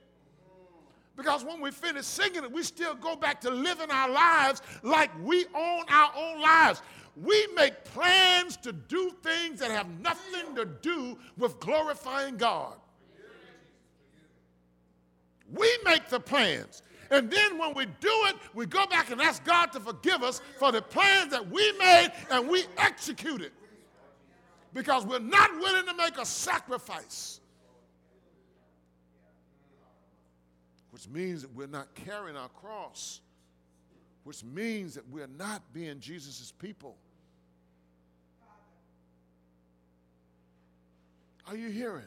Because 1.16 1.44
when 1.44 1.60
we 1.60 1.70
finish 1.70 2.04
singing 2.04 2.42
it, 2.42 2.50
we 2.50 2.64
still 2.64 2.96
go 2.96 3.14
back 3.14 3.40
to 3.42 3.50
living 3.50 3.88
our 3.92 4.10
lives 4.10 4.60
like 4.82 5.12
we 5.22 5.46
own 5.54 5.84
our 5.88 6.10
own 6.16 6.42
lives. 6.42 6.82
We 7.22 7.46
make 7.54 7.84
plans 7.84 8.56
to 8.58 8.72
do 8.72 9.12
things 9.22 9.60
that 9.60 9.70
have 9.70 9.88
nothing 10.00 10.56
to 10.56 10.64
do 10.64 11.16
with 11.38 11.60
glorifying 11.60 12.36
God. 12.36 12.74
We 15.54 15.78
make 15.84 16.08
the 16.08 16.18
plans. 16.18 16.82
And 17.12 17.30
then 17.30 17.56
when 17.56 17.72
we 17.72 17.86
do 17.86 18.10
it, 18.24 18.34
we 18.52 18.66
go 18.66 18.84
back 18.86 19.12
and 19.12 19.22
ask 19.22 19.44
God 19.44 19.66
to 19.66 19.80
forgive 19.80 20.24
us 20.24 20.42
for 20.58 20.72
the 20.72 20.82
plans 20.82 21.30
that 21.30 21.48
we 21.48 21.70
made 21.78 22.08
and 22.32 22.48
we 22.48 22.64
executed. 22.78 23.52
Because 24.76 25.06
we're 25.06 25.20
not 25.20 25.50
willing 25.58 25.86
to 25.86 25.94
make 25.94 26.18
a 26.18 26.26
sacrifice. 26.26 27.40
Which 30.90 31.08
means 31.08 31.40
that 31.40 31.54
we're 31.54 31.66
not 31.66 31.94
carrying 31.94 32.36
our 32.36 32.50
cross. 32.50 33.22
Which 34.24 34.44
means 34.44 34.94
that 34.96 35.08
we're 35.08 35.28
not 35.38 35.62
being 35.72 35.98
Jesus' 35.98 36.52
people. 36.58 36.94
Are 41.48 41.56
you 41.56 41.70
hearing? 41.70 42.04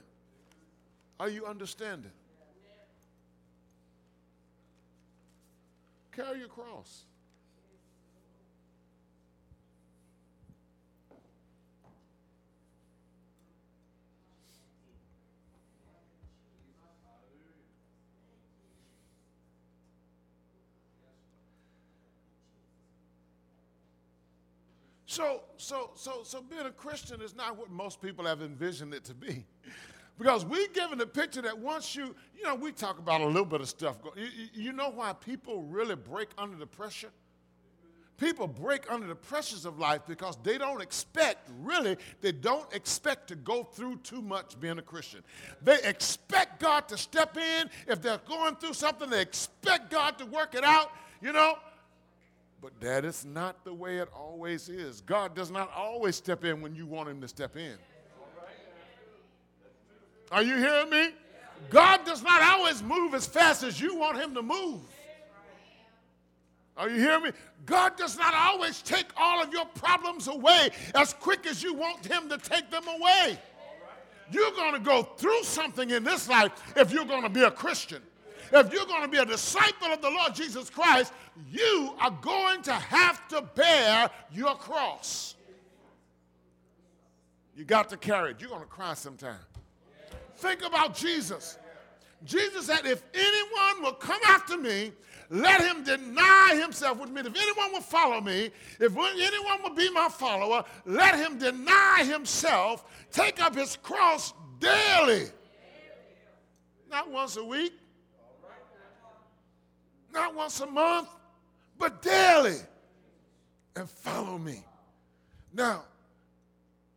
Are 1.19 1.29
you 1.29 1.47
understanding? 1.47 2.11
Carry 6.11 6.37
your 6.37 6.49
cross. 6.49 7.05
So, 25.09 25.41
so, 25.57 25.89
so, 25.95 26.21
so 26.21 26.39
being 26.39 26.67
a 26.67 26.69
Christian 26.69 27.19
is 27.19 27.35
not 27.35 27.57
what 27.57 27.71
most 27.71 27.99
people 27.99 28.27
have 28.27 28.43
envisioned 28.43 28.93
it 28.93 29.03
to 29.05 29.15
be. 29.15 29.43
Because 30.19 30.43
we 30.43 30.67
given 30.67 30.97
the 30.97 31.07
picture 31.07 31.41
that 31.43 31.57
once 31.57 31.95
you, 31.95 32.13
you 32.37 32.43
know, 32.43 32.53
we 32.53 32.73
talk 32.73 32.99
about 32.99 33.21
a 33.21 33.25
little 33.25 33.45
bit 33.45 33.61
of 33.61 33.69
stuff. 33.69 33.95
You, 34.17 34.27
you 34.53 34.73
know 34.73 34.89
why 34.89 35.13
people 35.13 35.63
really 35.63 35.95
break 35.95 36.27
under 36.37 36.57
the 36.57 36.67
pressure? 36.67 37.07
People 38.17 38.45
break 38.45 38.91
under 38.91 39.07
the 39.07 39.15
pressures 39.15 39.63
of 39.65 39.79
life 39.79 40.01
because 40.05 40.37
they 40.43 40.57
don't 40.57 40.81
expect, 40.81 41.49
really, 41.61 41.95
they 42.19 42.33
don't 42.33 42.71
expect 42.73 43.29
to 43.29 43.35
go 43.35 43.63
through 43.63 43.95
too 44.03 44.21
much 44.21 44.59
being 44.59 44.77
a 44.77 44.81
Christian. 44.81 45.21
They 45.61 45.79
expect 45.85 46.59
God 46.59 46.89
to 46.89 46.97
step 46.97 47.37
in. 47.37 47.69
If 47.87 48.01
they're 48.01 48.19
going 48.27 48.57
through 48.57 48.73
something, 48.73 49.09
they 49.09 49.21
expect 49.21 49.89
God 49.89 50.17
to 50.17 50.25
work 50.25 50.53
it 50.53 50.65
out, 50.65 50.91
you 51.21 51.31
know. 51.31 51.55
But 52.61 52.79
that 52.81 53.05
is 53.05 53.25
not 53.25 53.63
the 53.63 53.73
way 53.73 53.99
it 53.99 54.09
always 54.13 54.67
is. 54.67 55.01
God 55.01 55.33
does 55.35 55.49
not 55.49 55.71
always 55.73 56.15
step 56.15 56.43
in 56.43 56.61
when 56.61 56.75
you 56.75 56.85
want 56.85 57.09
Him 57.09 57.21
to 57.21 57.27
step 57.27 57.55
in. 57.55 57.77
Are 60.31 60.43
you 60.43 60.57
hearing 60.57 60.89
me? 60.89 61.09
God 61.69 62.05
does 62.05 62.23
not 62.23 62.41
always 62.41 62.81
move 62.81 63.13
as 63.13 63.25
fast 63.25 63.63
as 63.63 63.81
you 63.81 63.95
want 63.95 64.17
him 64.17 64.33
to 64.35 64.41
move. 64.41 64.79
Are 66.77 66.89
you 66.89 66.99
hearing 66.99 67.23
me? 67.23 67.31
God 67.65 67.97
does 67.97 68.17
not 68.17 68.33
always 68.33 68.81
take 68.81 69.07
all 69.17 69.43
of 69.43 69.51
your 69.51 69.65
problems 69.65 70.27
away 70.27 70.69
as 70.95 71.13
quick 71.13 71.45
as 71.45 71.61
you 71.61 71.73
want 71.73 72.05
him 72.05 72.29
to 72.29 72.37
take 72.37 72.71
them 72.71 72.87
away. 72.87 73.37
You're 74.31 74.51
going 74.51 74.73
to 74.73 74.79
go 74.79 75.03
through 75.03 75.43
something 75.43 75.89
in 75.89 76.03
this 76.03 76.29
life 76.29 76.51
if 76.77 76.91
you're 76.91 77.05
going 77.05 77.23
to 77.23 77.29
be 77.29 77.41
a 77.41 77.51
Christian. 77.51 78.01
If 78.51 78.73
you're 78.73 78.85
going 78.85 79.03
to 79.03 79.07
be 79.07 79.17
a 79.17 79.25
disciple 79.25 79.87
of 79.87 80.01
the 80.01 80.09
Lord 80.09 80.33
Jesus 80.33 80.69
Christ, 80.69 81.13
you 81.51 81.93
are 81.99 82.17
going 82.21 82.61
to 82.63 82.73
have 82.73 83.27
to 83.29 83.41
bear 83.41 84.09
your 84.31 84.55
cross. 84.55 85.35
You 87.55 87.65
got 87.65 87.89
to 87.89 87.97
carry 87.97 88.31
it. 88.31 88.37
You're 88.39 88.49
going 88.49 88.61
to 88.61 88.67
cry 88.67 88.93
sometime. 88.93 89.39
Think 90.37 90.65
about 90.65 90.95
Jesus. 90.95 91.57
Jesus 92.23 92.65
said, 92.65 92.85
If 92.85 93.03
anyone 93.13 93.83
will 93.83 93.93
come 93.93 94.19
after 94.27 94.57
me, 94.57 94.93
let 95.29 95.61
him 95.61 95.83
deny 95.83 96.59
himself, 96.59 96.97
which 96.97 97.09
means 97.09 97.27
if 97.27 97.35
anyone 97.35 97.71
will 97.71 97.81
follow 97.81 98.19
me, 98.19 98.49
if 98.79 98.97
anyone 98.97 99.63
will 99.63 99.75
be 99.75 99.91
my 99.91 100.09
follower, 100.09 100.63
let 100.85 101.15
him 101.15 101.37
deny 101.37 102.03
himself, 102.05 102.85
take 103.11 103.41
up 103.41 103.55
his 103.55 103.77
cross 103.77 104.33
daily. 104.59 105.27
Not 106.89 107.11
once 107.11 107.37
a 107.37 107.43
week, 107.43 107.73
not 110.13 110.35
once 110.35 110.59
a 110.61 110.67
month, 110.67 111.09
but 111.77 112.01
daily. 112.01 112.57
And 113.75 113.89
follow 113.89 114.37
me. 114.37 114.63
Now, 115.53 115.83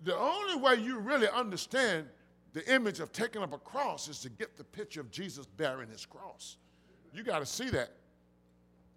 the 0.02 0.16
only 0.16 0.56
way 0.56 0.76
you 0.76 0.98
really 0.98 1.28
understand 1.28 2.06
the 2.52 2.72
image 2.72 3.00
of 3.00 3.12
taking 3.12 3.42
up 3.42 3.52
a 3.52 3.58
cross 3.58 4.08
is 4.08 4.20
to 4.20 4.28
get 4.28 4.56
the 4.56 4.64
picture 4.64 5.00
of 5.00 5.10
Jesus 5.10 5.46
bearing 5.46 5.88
his 5.88 6.04
cross. 6.04 6.56
You 7.14 7.22
got 7.22 7.38
to 7.38 7.46
see 7.46 7.70
that. 7.70 7.90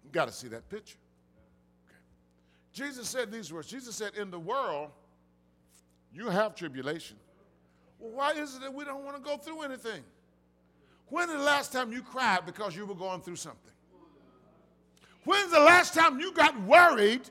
You 0.04 0.10
got 0.10 0.26
to 0.26 0.32
see 0.32 0.48
that 0.48 0.68
picture. 0.68 0.98
Okay. 1.88 1.98
Jesus 2.72 3.08
said 3.08 3.32
these 3.32 3.52
words 3.52 3.68
Jesus 3.68 3.94
said, 3.94 4.12
In 4.16 4.30
the 4.30 4.38
world, 4.38 4.90
you 6.12 6.28
have 6.28 6.54
tribulation. 6.54 7.16
Well, 7.98 8.12
why 8.12 8.32
is 8.32 8.56
it 8.56 8.62
that 8.62 8.74
we 8.74 8.84
don't 8.84 9.04
want 9.04 9.16
to 9.16 9.22
go 9.22 9.36
through 9.36 9.62
anything? 9.62 10.02
When 11.08 11.28
the 11.28 11.38
last 11.38 11.72
time 11.72 11.92
you 11.92 12.02
cried 12.02 12.44
because 12.44 12.76
you 12.76 12.84
were 12.84 12.94
going 12.94 13.20
through 13.20 13.36
something? 13.36 13.72
When's 15.26 15.50
the 15.50 15.60
last 15.60 15.92
time 15.92 16.20
you 16.20 16.32
got 16.32 16.58
worried 16.62 17.22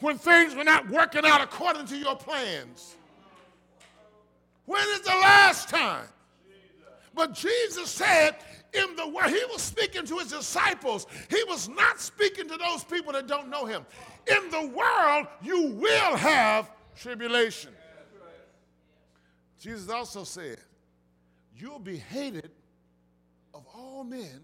when 0.00 0.18
things 0.18 0.56
were 0.56 0.64
not 0.64 0.90
working 0.90 1.24
out 1.24 1.40
according 1.40 1.86
to 1.86 1.96
your 1.96 2.16
plans? 2.16 2.96
When 4.66 4.82
is 4.88 5.02
the 5.02 5.10
last 5.10 5.68
time? 5.68 6.06
But 7.14 7.32
Jesus 7.32 7.90
said, 7.90 8.34
in 8.72 8.96
the 8.96 9.08
world, 9.08 9.30
he 9.30 9.40
was 9.52 9.62
speaking 9.62 10.04
to 10.04 10.18
his 10.18 10.32
disciples. 10.32 11.06
He 11.30 11.44
was 11.44 11.68
not 11.68 12.00
speaking 12.00 12.48
to 12.48 12.56
those 12.56 12.82
people 12.82 13.12
that 13.12 13.28
don't 13.28 13.48
know 13.48 13.66
him. 13.66 13.86
In 14.26 14.50
the 14.50 14.66
world, 14.74 15.28
you 15.40 15.68
will 15.74 16.16
have 16.16 16.72
tribulation. 16.96 17.70
Jesus 19.60 19.88
also 19.88 20.24
said, 20.24 20.58
You'll 21.56 21.78
be 21.78 21.98
hated 21.98 22.50
of 23.54 23.64
all 23.72 24.02
men 24.02 24.40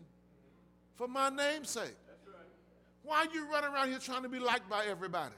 for 0.94 1.08
my 1.08 1.28
name's 1.28 1.70
sake. 1.70 1.96
Why 3.10 3.26
are 3.26 3.34
you 3.34 3.44
running 3.50 3.74
around 3.74 3.88
here 3.88 3.98
trying 3.98 4.22
to 4.22 4.28
be 4.28 4.38
liked 4.38 4.70
by 4.70 4.84
everybody? 4.86 5.34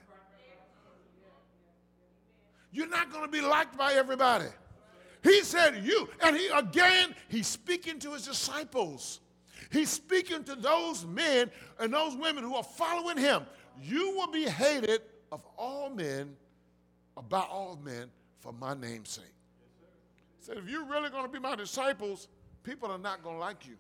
You're 2.71 2.87
not 2.87 3.11
going 3.11 3.25
to 3.25 3.31
be 3.31 3.41
liked 3.41 3.79
by 3.79 3.95
everybody. 3.95 4.45
He 5.23 5.41
said, 5.41 5.83
You. 5.83 6.07
And 6.21 6.37
he 6.37 6.49
again, 6.49 7.15
he's 7.31 7.47
speaking 7.47 7.99
to 8.01 8.13
his 8.13 8.27
disciples. 8.27 9.21
He's 9.71 9.89
speaking 9.89 10.45
to 10.45 10.55
those 10.55 11.07
men 11.07 11.51
and 11.79 11.95
those 11.95 12.15
women 12.15 12.45
who 12.45 12.57
are 12.57 12.63
following 12.63 13.17
him. 13.17 13.47
You 13.81 14.17
will 14.19 14.31
be 14.31 14.45
hated 14.45 15.01
of 15.31 15.43
all 15.57 15.89
men, 15.89 16.37
by 17.31 17.41
all 17.41 17.79
men, 17.83 18.11
for 18.41 18.53
my 18.53 18.75
name's 18.75 19.09
sake. 19.09 19.25
He 20.39 20.45
said, 20.45 20.59
if 20.59 20.69
you're 20.69 20.85
really 20.85 21.09
going 21.09 21.25
to 21.25 21.31
be 21.31 21.39
my 21.39 21.57
disciples, 21.57 22.29
people 22.65 22.91
are 22.91 22.99
not 22.99 23.23
going 23.23 23.37
to 23.37 23.41
like 23.41 23.67
you. 23.67 23.77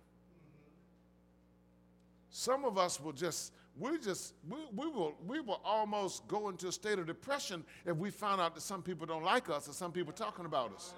Some 2.30 2.64
of 2.64 2.78
us 2.78 2.98
will 2.98 3.12
just, 3.12 3.52
we 3.78 3.98
just, 3.98 4.34
we, 4.48 4.58
we, 4.74 4.86
will, 4.86 5.14
we 5.26 5.40
will 5.40 5.60
almost 5.64 6.26
go 6.28 6.48
into 6.48 6.68
a 6.68 6.72
state 6.72 6.98
of 6.98 7.06
depression 7.06 7.64
if 7.86 7.96
we 7.96 8.10
find 8.10 8.40
out 8.40 8.54
that 8.54 8.60
some 8.60 8.82
people 8.82 9.06
don't 9.06 9.24
like 9.24 9.48
us 9.48 9.68
or 9.68 9.72
some 9.72 9.92
people 9.92 10.12
talking 10.12 10.44
about 10.44 10.74
us. 10.74 10.94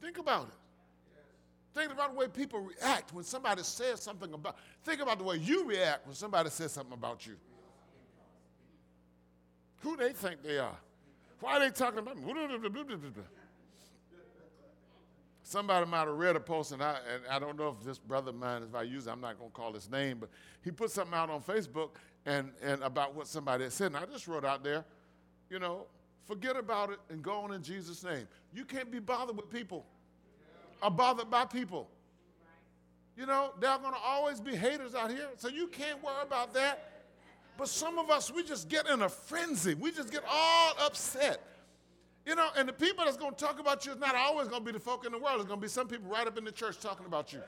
Think 0.00 0.18
about 0.18 0.48
it. 0.48 0.54
Think 1.74 1.92
about 1.92 2.12
the 2.12 2.18
way 2.18 2.28
people 2.28 2.60
react 2.60 3.12
when 3.12 3.24
somebody 3.24 3.62
says 3.62 4.00
something 4.00 4.32
about. 4.32 4.56
Think 4.84 5.00
about 5.02 5.18
the 5.18 5.24
way 5.24 5.36
you 5.36 5.68
react 5.68 6.06
when 6.06 6.14
somebody 6.14 6.48
says 6.50 6.72
something 6.72 6.94
about 6.94 7.26
you. 7.26 7.36
Who 9.82 9.96
they 9.96 10.12
think 10.12 10.42
they 10.42 10.58
are? 10.58 10.76
Why 11.40 11.56
are 11.56 11.60
they 11.60 11.70
talking 11.70 11.98
about 11.98 12.16
me? 12.16 12.24
Somebody 15.48 15.86
might 15.86 16.06
have 16.06 16.08
read 16.08 16.36
a 16.36 16.40
post, 16.40 16.72
and 16.72 16.82
I, 16.82 16.98
and 17.10 17.22
I 17.30 17.38
don't 17.38 17.58
know 17.58 17.74
if 17.78 17.82
this 17.82 17.98
brother 17.98 18.30
of 18.30 18.36
mine, 18.36 18.62
if 18.68 18.74
I 18.74 18.82
use 18.82 19.06
it, 19.06 19.10
I'm 19.10 19.22
not 19.22 19.38
going 19.38 19.50
to 19.50 19.56
call 19.56 19.72
his 19.72 19.90
name, 19.90 20.18
but 20.20 20.28
he 20.62 20.70
put 20.70 20.90
something 20.90 21.14
out 21.14 21.30
on 21.30 21.40
Facebook 21.40 21.92
and, 22.26 22.50
and 22.62 22.82
about 22.82 23.14
what 23.14 23.26
somebody 23.26 23.64
had 23.64 23.72
said. 23.72 23.86
And 23.86 23.96
I 23.96 24.04
just 24.04 24.28
wrote 24.28 24.44
out 24.44 24.62
there, 24.62 24.84
you 25.48 25.58
know, 25.58 25.86
forget 26.26 26.54
about 26.54 26.90
it 26.90 26.98
and 27.08 27.22
go 27.22 27.40
on 27.40 27.54
in 27.54 27.62
Jesus' 27.62 28.04
name. 28.04 28.28
You 28.52 28.66
can't 28.66 28.92
be 28.92 28.98
bothered 28.98 29.38
with 29.38 29.48
people 29.48 29.86
are 30.82 30.90
bothered 30.90 31.30
by 31.30 31.46
people. 31.46 31.88
You 33.16 33.24
know, 33.24 33.52
there 33.58 33.70
are 33.70 33.78
going 33.78 33.94
to 33.94 34.00
always 34.04 34.40
be 34.40 34.54
haters 34.54 34.94
out 34.94 35.10
here, 35.10 35.28
so 35.36 35.48
you 35.48 35.66
can't 35.68 36.02
worry 36.04 36.22
about 36.22 36.52
that. 36.52 37.06
But 37.56 37.68
some 37.68 37.98
of 37.98 38.10
us, 38.10 38.30
we 38.30 38.44
just 38.44 38.68
get 38.68 38.86
in 38.86 39.00
a 39.00 39.08
frenzy. 39.08 39.72
We 39.72 39.90
just 39.92 40.12
get 40.12 40.22
all 40.30 40.74
upset. 40.84 41.42
You 42.28 42.34
know, 42.34 42.48
and 42.58 42.68
the 42.68 42.74
people 42.74 43.06
that's 43.06 43.16
going 43.16 43.34
to 43.34 43.42
talk 43.42 43.58
about 43.58 43.86
you 43.86 43.92
is 43.92 43.98
not 43.98 44.14
always 44.14 44.48
going 44.48 44.60
to 44.60 44.66
be 44.66 44.72
the 44.72 44.78
folk 44.78 45.06
in 45.06 45.12
the 45.12 45.18
world. 45.18 45.36
It's 45.36 45.48
going 45.48 45.60
to 45.60 45.64
be 45.64 45.70
some 45.70 45.88
people 45.88 46.10
right 46.10 46.26
up 46.26 46.36
in 46.36 46.44
the 46.44 46.52
church 46.52 46.78
talking 46.78 47.06
about 47.06 47.32
you. 47.32 47.40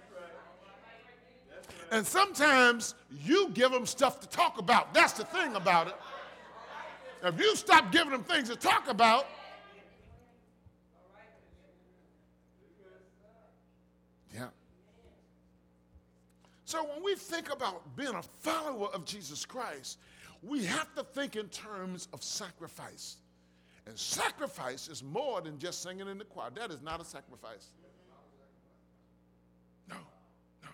And 1.92 2.06
sometimes 2.06 2.94
you 3.22 3.50
give 3.50 3.72
them 3.72 3.84
stuff 3.84 4.20
to 4.20 4.28
talk 4.30 4.58
about. 4.58 4.94
That's 4.94 5.12
the 5.12 5.24
thing 5.24 5.54
about 5.54 5.88
it. 5.88 5.94
If 7.22 7.38
you 7.38 7.54
stop 7.56 7.92
giving 7.92 8.10
them 8.10 8.24
things 8.24 8.48
to 8.48 8.56
talk 8.56 8.88
about, 8.88 9.26
yeah. 14.34 14.46
So 16.64 16.84
when 16.84 17.04
we 17.04 17.16
think 17.16 17.52
about 17.52 17.94
being 17.96 18.14
a 18.14 18.22
follower 18.22 18.88
of 18.94 19.04
Jesus 19.04 19.44
Christ, 19.44 19.98
we 20.42 20.64
have 20.64 20.94
to 20.94 21.04
think 21.04 21.36
in 21.36 21.48
terms 21.48 22.08
of 22.14 22.22
sacrifice. 22.22 23.18
And 23.86 23.98
sacrifice 23.98 24.88
is 24.88 25.02
more 25.02 25.40
than 25.40 25.58
just 25.58 25.82
singing 25.82 26.08
in 26.08 26.18
the 26.18 26.24
choir. 26.24 26.50
That 26.54 26.70
is 26.70 26.82
not 26.82 27.00
a 27.00 27.04
sacrifice. 27.04 27.68
No, 29.88 29.96
no. 30.62 30.68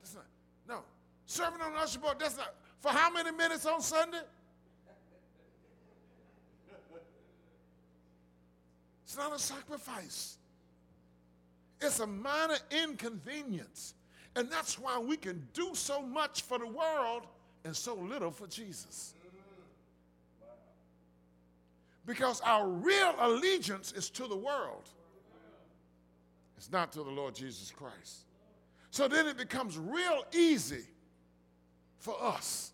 That's 0.00 0.14
not. 0.14 0.24
No. 0.68 0.80
Serving 1.26 1.60
on 1.60 1.72
the 1.72 1.78
usher 1.78 2.00
board, 2.00 2.16
that's 2.18 2.36
not. 2.36 2.54
For 2.80 2.90
how 2.90 3.10
many 3.10 3.30
minutes 3.32 3.66
on 3.66 3.80
Sunday? 3.80 4.20
It's 9.04 9.16
not 9.16 9.34
a 9.34 9.38
sacrifice. 9.38 10.36
It's 11.80 12.00
a 12.00 12.06
minor 12.06 12.58
inconvenience. 12.70 13.94
And 14.36 14.50
that's 14.50 14.78
why 14.78 14.98
we 14.98 15.16
can 15.16 15.48
do 15.54 15.70
so 15.72 16.02
much 16.02 16.42
for 16.42 16.58
the 16.58 16.66
world 16.66 17.22
and 17.64 17.74
so 17.74 17.94
little 17.94 18.30
for 18.30 18.46
Jesus. 18.46 19.14
Because 22.08 22.40
our 22.40 22.66
real 22.66 23.14
allegiance 23.20 23.92
is 23.92 24.08
to 24.10 24.26
the 24.26 24.36
world, 24.36 24.88
it's 26.56 26.72
not 26.72 26.90
to 26.92 27.02
the 27.02 27.10
Lord 27.10 27.34
Jesus 27.34 27.70
Christ. 27.70 28.24
So 28.90 29.08
then 29.08 29.26
it 29.26 29.36
becomes 29.36 29.76
real 29.76 30.24
easy 30.32 30.84
for 31.98 32.16
us. 32.20 32.72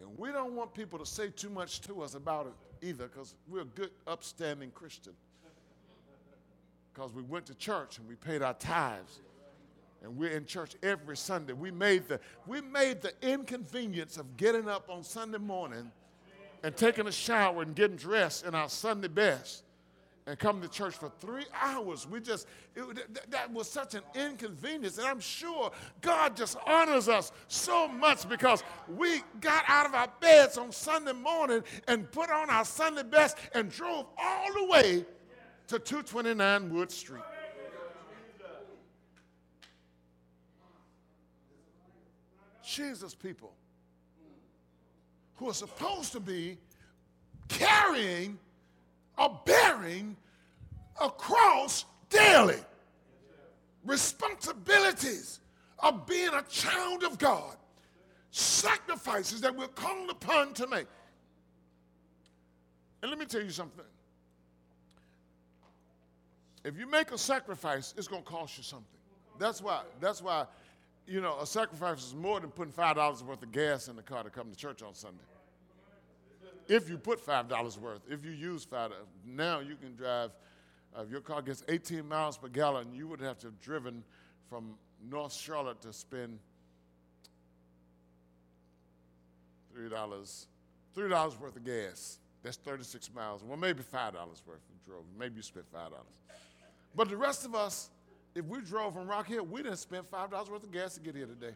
And 0.00 0.10
we 0.18 0.32
don't 0.32 0.54
want 0.54 0.74
people 0.74 0.98
to 0.98 1.06
say 1.06 1.28
too 1.28 1.50
much 1.50 1.80
to 1.82 2.02
us 2.02 2.14
about 2.14 2.48
it 2.48 2.86
either 2.86 3.06
because 3.06 3.36
we're 3.46 3.62
a 3.62 3.64
good, 3.64 3.90
upstanding 4.08 4.72
Christian. 4.72 5.12
Because 6.92 7.12
we 7.12 7.22
went 7.22 7.46
to 7.46 7.54
church 7.54 7.98
and 7.98 8.08
we 8.08 8.16
paid 8.16 8.42
our 8.42 8.54
tithes 8.54 9.20
and 10.02 10.16
we're 10.16 10.32
in 10.32 10.46
church 10.46 10.74
every 10.82 11.16
Sunday. 11.16 11.52
We 11.52 11.70
made 11.70 12.08
the, 12.08 12.18
we 12.44 12.60
made 12.60 13.02
the 13.02 13.12
inconvenience 13.22 14.16
of 14.16 14.36
getting 14.36 14.68
up 14.68 14.90
on 14.90 15.04
Sunday 15.04 15.38
morning 15.38 15.92
and 16.62 16.76
taking 16.76 17.06
a 17.06 17.12
shower 17.12 17.62
and 17.62 17.74
getting 17.74 17.96
dressed 17.96 18.44
in 18.44 18.54
our 18.54 18.68
Sunday 18.68 19.08
best 19.08 19.64
and 20.28 20.38
coming 20.38 20.60
to 20.60 20.68
church 20.68 20.94
for 20.94 21.10
three 21.20 21.46
hours. 21.58 22.06
We 22.06 22.20
just, 22.20 22.46
it, 22.76 23.30
that 23.30 23.50
was 23.50 23.68
such 23.70 23.94
an 23.94 24.02
inconvenience. 24.14 24.98
And 24.98 25.06
I'm 25.06 25.20
sure 25.20 25.72
God 26.02 26.36
just 26.36 26.58
honors 26.66 27.08
us 27.08 27.32
so 27.48 27.88
much 27.88 28.28
because 28.28 28.62
we 28.94 29.22
got 29.40 29.64
out 29.66 29.86
of 29.86 29.94
our 29.94 30.10
beds 30.20 30.58
on 30.58 30.70
Sunday 30.70 31.14
morning 31.14 31.64
and 31.86 32.10
put 32.12 32.30
on 32.30 32.50
our 32.50 32.64
Sunday 32.66 33.04
best 33.04 33.38
and 33.54 33.70
drove 33.70 34.06
all 34.18 34.52
the 34.52 34.66
way 34.66 35.06
to 35.68 35.78
229 35.78 36.74
Wood 36.74 36.90
Street. 36.90 37.22
Jesus 42.62 43.14
people 43.14 43.54
who 45.38 45.48
are 45.48 45.54
supposed 45.54 46.12
to 46.12 46.20
be 46.20 46.58
carrying 47.48 48.38
or 49.16 49.40
bearing 49.44 50.16
a 51.00 51.08
cross 51.08 51.84
daily. 52.10 52.58
Responsibilities 53.84 55.40
of 55.78 56.06
being 56.06 56.30
a 56.34 56.42
child 56.42 57.04
of 57.04 57.18
God. 57.18 57.56
Sacrifices 58.30 59.40
that 59.40 59.56
we're 59.56 59.68
called 59.68 60.10
upon 60.10 60.52
to 60.54 60.66
make. 60.66 60.86
And 63.00 63.10
let 63.10 63.18
me 63.18 63.24
tell 63.24 63.42
you 63.42 63.50
something. 63.50 63.84
If 66.64 66.76
you 66.76 66.86
make 66.90 67.12
a 67.12 67.18
sacrifice, 67.18 67.94
it's 67.96 68.08
going 68.08 68.22
to 68.22 68.28
cost 68.28 68.58
you 68.58 68.64
something. 68.64 68.86
That's 69.38 69.62
why, 69.62 69.82
that's 70.00 70.20
why 70.20 70.46
you 71.08 71.22
know, 71.22 71.38
a 71.40 71.46
sacrifice 71.46 72.04
is 72.04 72.14
more 72.14 72.38
than 72.38 72.50
putting 72.50 72.72
$5 72.72 73.22
worth 73.22 73.42
of 73.42 73.50
gas 73.50 73.88
in 73.88 73.96
the 73.96 74.02
car 74.02 74.22
to 74.22 74.30
come 74.30 74.50
to 74.50 74.56
church 74.56 74.82
on 74.82 74.94
Sunday. 74.94 75.24
If 76.68 76.90
you 76.90 76.98
put 76.98 77.24
$5 77.24 77.78
worth, 77.78 78.02
if 78.10 78.24
you 78.24 78.30
use 78.30 78.64
5 78.64 78.92
now 79.26 79.60
you 79.60 79.76
can 79.76 79.96
drive, 79.96 80.30
uh, 80.96 81.02
if 81.02 81.10
your 81.10 81.22
car 81.22 81.40
gets 81.40 81.64
18 81.66 82.06
miles 82.06 82.36
per 82.36 82.48
gallon, 82.48 82.92
you 82.92 83.08
would 83.08 83.20
have 83.20 83.38
to 83.38 83.46
have 83.46 83.58
driven 83.60 84.04
from 84.50 84.74
North 85.10 85.32
Charlotte 85.32 85.80
to 85.80 85.94
spend 85.94 86.38
$3, 89.74 90.46
$3 90.96 91.40
worth 91.40 91.56
of 91.56 91.64
gas. 91.64 92.18
That's 92.42 92.58
36 92.58 93.10
miles. 93.14 93.42
Well, 93.42 93.56
maybe 93.56 93.82
$5 93.82 94.12
worth 94.12 94.46
of 94.46 94.86
drove. 94.86 95.04
Maybe 95.18 95.36
you 95.36 95.42
spent 95.42 95.72
$5. 95.72 95.90
But 96.94 97.08
the 97.08 97.16
rest 97.16 97.46
of 97.46 97.54
us, 97.54 97.88
if 98.38 98.44
we 98.44 98.60
drove 98.60 98.94
from 98.94 99.08
Rock 99.08 99.26
Hill, 99.26 99.44
we 99.44 99.62
didn't 99.62 99.78
spend 99.78 100.08
$5 100.08 100.30
worth 100.48 100.62
of 100.62 100.70
gas 100.70 100.94
to 100.94 101.00
get 101.00 101.16
here 101.16 101.26
today. 101.26 101.54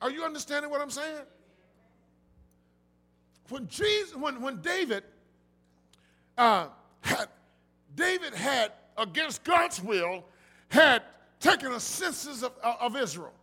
Are 0.00 0.10
you 0.10 0.24
understanding 0.24 0.70
what 0.70 0.80
I'm 0.80 0.90
saying? 0.90 1.22
When 3.50 3.68
Jesus, 3.68 4.16
when, 4.16 4.40
when 4.40 4.62
David 4.62 5.04
uh, 6.38 6.68
had, 7.02 7.28
David 7.94 8.34
had, 8.34 8.72
against 8.96 9.44
God's 9.44 9.82
will, 9.82 10.24
had 10.68 11.02
taken 11.40 11.72
a 11.72 11.80
census 11.80 12.42
of, 12.42 12.52
of 12.62 12.96
Israel. 12.96 13.34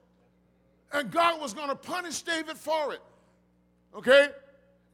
And 0.92 1.12
God 1.12 1.40
was 1.40 1.54
going 1.54 1.70
to 1.70 1.76
punish 1.76 2.24
David 2.24 2.58
for 2.58 2.94
it. 2.94 3.02
Okay? 3.96 4.30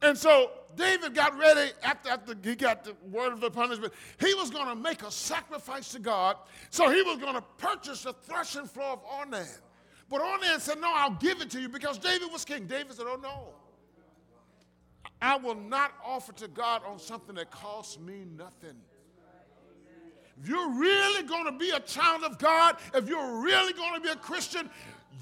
And 0.02 0.16
so 0.16 0.50
David 0.76 1.14
got 1.14 1.36
ready 1.38 1.72
after, 1.82 2.10
after 2.10 2.34
he 2.42 2.54
got 2.54 2.84
the 2.84 2.94
word 3.10 3.32
of 3.32 3.40
the 3.40 3.50
punishment. 3.50 3.92
He 4.20 4.34
was 4.34 4.50
going 4.50 4.66
to 4.66 4.74
make 4.74 5.02
a 5.02 5.10
sacrifice 5.10 5.90
to 5.92 5.98
God. 5.98 6.36
So 6.70 6.90
he 6.90 7.02
was 7.02 7.18
going 7.18 7.34
to 7.34 7.44
purchase 7.56 8.02
the 8.02 8.12
threshing 8.12 8.66
floor 8.66 8.92
of 8.92 9.04
Ornan. 9.04 9.48
But 10.08 10.20
Ornan 10.20 10.60
said, 10.60 10.80
No, 10.80 10.92
I'll 10.94 11.14
give 11.14 11.40
it 11.40 11.50
to 11.50 11.60
you 11.60 11.68
because 11.68 11.98
David 11.98 12.30
was 12.32 12.44
king. 12.44 12.66
David 12.66 12.94
said, 12.94 13.06
Oh, 13.08 13.18
no. 13.20 13.54
I 15.20 15.36
will 15.36 15.56
not 15.56 15.92
offer 16.04 16.32
to 16.34 16.48
God 16.48 16.82
on 16.86 16.98
something 16.98 17.34
that 17.36 17.50
costs 17.50 17.98
me 17.98 18.24
nothing. 18.36 18.76
If 20.40 20.48
you're 20.48 20.70
really 20.70 21.24
going 21.24 21.46
to 21.46 21.52
be 21.52 21.70
a 21.70 21.80
child 21.80 22.22
of 22.22 22.38
God, 22.38 22.76
if 22.94 23.08
you're 23.08 23.40
really 23.40 23.72
going 23.72 23.94
to 23.94 24.00
be 24.00 24.10
a 24.10 24.16
Christian, 24.16 24.70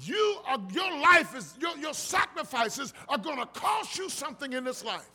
you 0.03 0.37
are, 0.45 0.59
your 0.71 0.99
life 0.99 1.35
is, 1.35 1.55
your, 1.59 1.75
your 1.77 1.93
sacrifices 1.93 2.93
are 3.09 3.17
going 3.17 3.39
to 3.39 3.47
cost 3.47 3.97
you 3.97 4.09
something 4.09 4.53
in 4.53 4.63
this 4.63 4.83
life. 4.85 5.09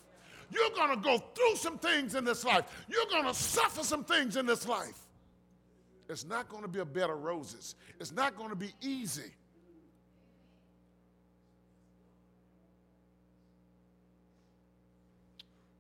You're 0.53 0.71
going 0.71 0.91
to 0.91 1.03
go 1.03 1.19
through 1.35 1.57
some 1.57 1.79
things 1.79 2.15
in 2.15 2.25
this 2.25 2.45
life. 2.45 2.65
You're 2.89 3.07
going 3.07 3.25
to 3.25 3.35
suffer 3.35 3.83
some 3.83 4.05
things 4.05 4.37
in 4.37 4.45
this 4.45 4.69
life. 4.69 4.99
It's 6.09 6.27
not 6.27 6.49
going 6.49 6.63
to 6.63 6.69
be 6.69 6.81
a 6.81 6.85
bed 6.85 7.09
of 7.09 7.23
roses. 7.23 7.75
It's 7.99 8.13
not 8.13 8.37
going 8.37 8.51
to 8.51 8.57
be 8.57 8.73
easy. 8.83 9.33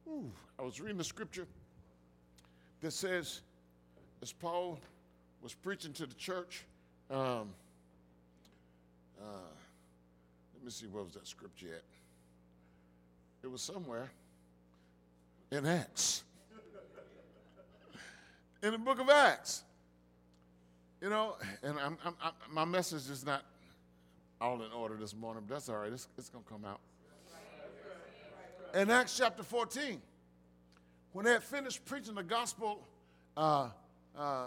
Ooh, 0.08 0.30
I 0.58 0.62
was 0.62 0.80
reading 0.80 0.96
the 0.96 1.04
scripture 1.04 1.46
that 2.80 2.92
says, 2.92 3.42
as 4.22 4.32
Paul 4.32 4.78
was 5.42 5.54
preaching 5.54 5.92
to 5.94 6.06
the 6.06 6.14
church, 6.14 6.64
um, 7.10 7.50
uh, 9.20 9.50
let 10.54 10.64
me 10.64 10.70
see, 10.70 10.86
what 10.86 11.04
was 11.04 11.14
that 11.14 11.26
scripture 11.26 11.74
at? 11.74 11.82
It 13.42 13.50
was 13.50 13.60
somewhere 13.60 14.10
in 15.52 15.66
Acts. 15.66 16.24
in 18.62 18.72
the 18.72 18.78
book 18.78 18.98
of 18.98 19.10
Acts. 19.10 19.64
You 21.00 21.10
know, 21.10 21.36
and 21.62 21.78
I'm, 21.78 21.98
I'm, 22.04 22.14
I'm, 22.22 22.32
my 22.50 22.64
message 22.64 23.10
is 23.10 23.26
not 23.26 23.44
all 24.40 24.62
in 24.62 24.72
order 24.72 24.96
this 24.96 25.14
morning, 25.14 25.44
but 25.46 25.54
that's 25.54 25.68
all 25.68 25.76
right. 25.76 25.92
It's, 25.92 26.08
it's 26.16 26.30
going 26.30 26.42
to 26.42 26.50
come 26.50 26.64
out. 26.64 26.80
In 28.74 28.90
Acts 28.90 29.18
chapter 29.18 29.42
14, 29.42 30.00
when 31.12 31.26
they 31.26 31.32
had 31.32 31.42
finished 31.42 31.84
preaching 31.84 32.14
the 32.14 32.22
gospel 32.22 32.86
uh, 33.36 33.68
uh, 34.16 34.46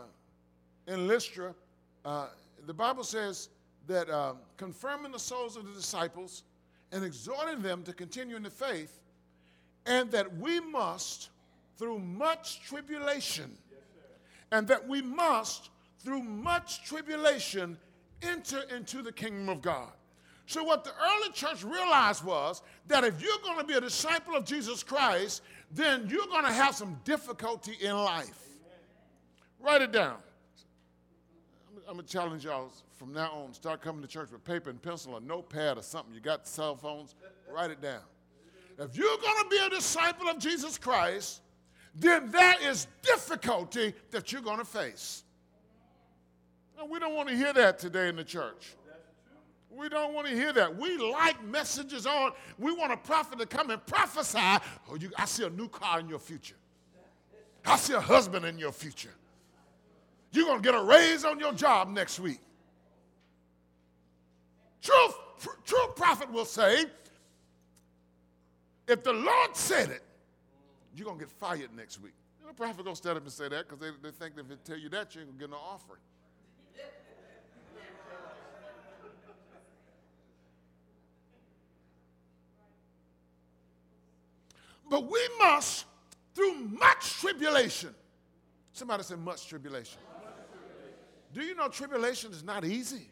in 0.87 1.07
Lystra, 1.07 1.53
uh, 2.03 2.29
the 2.65 2.73
Bible 2.73 3.03
says 3.03 3.49
that 3.85 4.09
um, 4.09 4.37
confirming 4.57 5.11
the 5.11 5.19
souls 5.19 5.55
of 5.55 5.67
the 5.67 5.73
disciples 5.73 6.41
and 6.91 7.03
exhorting 7.03 7.61
them 7.61 7.83
to 7.83 7.93
continue 7.93 8.35
in 8.35 8.41
the 8.41 8.49
faith, 8.49 8.99
and 9.85 10.11
that 10.11 10.37
we 10.37 10.59
must, 10.59 11.29
through 11.77 11.99
much 11.99 12.61
tribulation, 12.61 13.51
and 14.51 14.67
that 14.67 14.87
we 14.87 15.01
must, 15.01 15.69
through 15.99 16.21
much 16.21 16.85
tribulation, 16.85 17.77
enter 18.21 18.61
into 18.75 19.01
the 19.01 19.11
kingdom 19.11 19.49
of 19.49 19.61
God. 19.61 19.89
So, 20.47 20.63
what 20.63 20.83
the 20.83 20.91
early 20.91 21.31
church 21.33 21.63
realized 21.63 22.23
was 22.23 22.61
that 22.87 23.03
if 23.03 23.21
you're 23.21 23.39
going 23.43 23.57
to 23.57 23.65
be 23.65 23.73
a 23.73 23.81
disciple 23.81 24.35
of 24.35 24.45
Jesus 24.45 24.83
Christ, 24.83 25.41
then 25.71 26.07
you're 26.07 26.27
going 26.27 26.45
to 26.45 26.53
have 26.53 26.75
some 26.75 26.99
difficulty 27.03 27.73
in 27.81 27.95
life. 27.95 28.47
Write 29.59 29.81
it 29.81 29.91
down. 29.91 30.17
I'm 31.87 31.95
going 31.95 32.05
to 32.05 32.11
challenge 32.11 32.45
y'all 32.45 32.71
from 32.95 33.13
now 33.13 33.31
on 33.31 33.53
start 33.53 33.81
coming 33.81 34.01
to 34.01 34.07
church 34.07 34.31
with 34.31 34.43
paper 34.43 34.69
and 34.69 34.81
pencil 34.81 35.13
or 35.13 35.21
notepad 35.21 35.77
or 35.77 35.83
something. 35.83 36.13
You 36.13 36.19
got 36.19 36.47
cell 36.47 36.75
phones, 36.75 37.15
write 37.51 37.71
it 37.71 37.81
down. 37.81 38.01
If 38.77 38.97
you're 38.97 39.17
going 39.17 39.43
to 39.43 39.49
be 39.49 39.57
a 39.65 39.69
disciple 39.69 40.27
of 40.27 40.37
Jesus 40.37 40.77
Christ, 40.77 41.41
then 41.95 42.29
that 42.31 42.61
is 42.61 42.87
difficulty 43.01 43.93
that 44.11 44.31
you're 44.31 44.41
going 44.41 44.59
to 44.59 44.65
face. 44.65 45.23
And 46.79 46.89
we 46.89 46.99
don't 46.99 47.15
want 47.15 47.29
to 47.29 47.35
hear 47.35 47.53
that 47.53 47.79
today 47.79 48.09
in 48.09 48.17
the 48.17 48.23
church. 48.23 48.75
We 49.69 49.89
don't 49.89 50.13
want 50.13 50.27
to 50.27 50.33
hear 50.33 50.53
that. 50.53 50.77
We 50.77 50.97
like 50.97 51.43
messages 51.43 52.05
on. 52.05 52.31
We 52.57 52.73
want 52.73 52.93
a 52.93 52.97
prophet 52.97 53.39
to 53.39 53.45
come 53.45 53.69
and 53.69 53.85
prophesy. 53.85 54.39
Oh, 54.89 54.95
you, 54.99 55.11
I 55.17 55.25
see 55.25 55.43
a 55.43 55.49
new 55.49 55.67
car 55.67 55.99
in 55.99 56.07
your 56.07 56.19
future. 56.19 56.55
I 57.65 57.77
see 57.77 57.93
a 57.93 57.99
husband 57.99 58.45
in 58.45 58.57
your 58.57 58.71
future. 58.71 59.13
You're 60.31 60.45
going 60.45 60.61
to 60.61 60.63
get 60.63 60.79
a 60.79 60.83
raise 60.83 61.25
on 61.25 61.39
your 61.39 61.53
job 61.53 61.89
next 61.89 62.19
week. 62.19 62.39
Truth, 64.81 65.15
true 65.65 65.87
prophet 65.95 66.31
will 66.31 66.45
say, 66.45 66.85
if 68.87 69.03
the 69.03 69.13
Lord 69.13 69.55
said 69.55 69.89
it, 69.89 70.03
you're 70.95 71.05
going 71.05 71.19
to 71.19 71.25
get 71.25 71.31
fired 71.31 71.75
next 71.75 72.01
week. 72.01 72.13
The 72.47 72.53
prophet 72.53 72.83
going 72.83 72.95
to 72.95 73.01
stand 73.01 73.17
up 73.17 73.23
and 73.23 73.31
say 73.31 73.49
that 73.49 73.67
because 73.67 73.79
they, 73.79 73.89
they 74.01 74.15
think 74.15 74.33
if 74.37 74.47
they 74.47 74.55
tell 74.63 74.77
you 74.77 74.89
that, 74.89 75.13
you 75.15 75.21
ain't 75.21 75.29
going 75.29 75.39
to 75.39 75.43
get 75.45 75.49
no 75.49 75.57
offering. 75.57 75.99
But 84.87 85.09
we 85.09 85.19
must, 85.39 85.85
through 86.33 86.53
much 86.55 87.19
tribulation, 87.19 87.93
somebody 88.71 89.03
said 89.03 89.19
much 89.19 89.47
tribulation. 89.47 89.99
Do 91.33 91.41
you 91.41 91.55
know 91.55 91.67
tribulation 91.67 92.31
is 92.31 92.43
not 92.43 92.63
easy? 92.63 93.09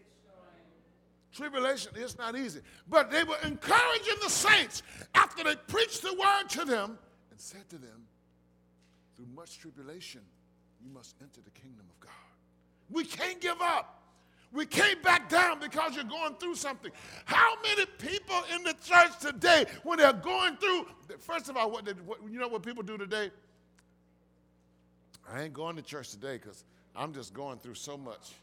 Tribulation 1.33 1.93
is 1.95 2.17
not 2.17 2.37
easy. 2.37 2.61
But 2.87 3.09
they 3.09 3.23
were 3.23 3.37
encouraging 3.43 4.15
the 4.21 4.29
saints 4.29 4.83
after 5.15 5.43
they 5.43 5.55
preached 5.67 6.01
the 6.03 6.13
word 6.13 6.49
to 6.49 6.65
them 6.65 6.97
and 7.31 7.39
said 7.39 7.67
to 7.69 7.77
them, 7.77 8.05
through 9.15 9.25
much 9.35 9.59
tribulation, 9.59 10.21
you 10.83 10.91
must 10.93 11.15
enter 11.21 11.41
the 11.43 11.51
kingdom 11.51 11.85
of 11.89 11.99
God. 11.99 12.11
We 12.89 13.03
can't 13.03 13.41
give 13.41 13.61
up. 13.61 14.01
We 14.51 14.67
can't 14.67 15.01
back 15.01 15.29
down 15.29 15.59
because 15.59 15.95
you're 15.95 16.03
going 16.03 16.35
through 16.35 16.55
something. 16.55 16.91
How 17.25 17.53
many 17.63 17.87
people 17.97 18.35
in 18.53 18.63
the 18.63 18.75
church 18.83 19.17
today, 19.19 19.65
when 19.81 19.97
they're 19.97 20.13
going 20.13 20.57
through, 20.57 20.85
first 21.19 21.49
of 21.49 21.57
all, 21.57 21.71
what, 21.71 21.85
did, 21.85 22.05
what 22.05 22.19
you 22.29 22.39
know 22.39 22.47
what 22.47 22.61
people 22.61 22.83
do 22.83 22.95
today? 22.95 23.31
I 25.31 25.43
ain't 25.43 25.53
going 25.53 25.75
to 25.77 25.81
church 25.81 26.11
today 26.11 26.37
because 26.37 26.63
I'm 26.95 27.13
just 27.13 27.33
going 27.33 27.57
through 27.57 27.73
so 27.75 27.97
much. 27.97 28.33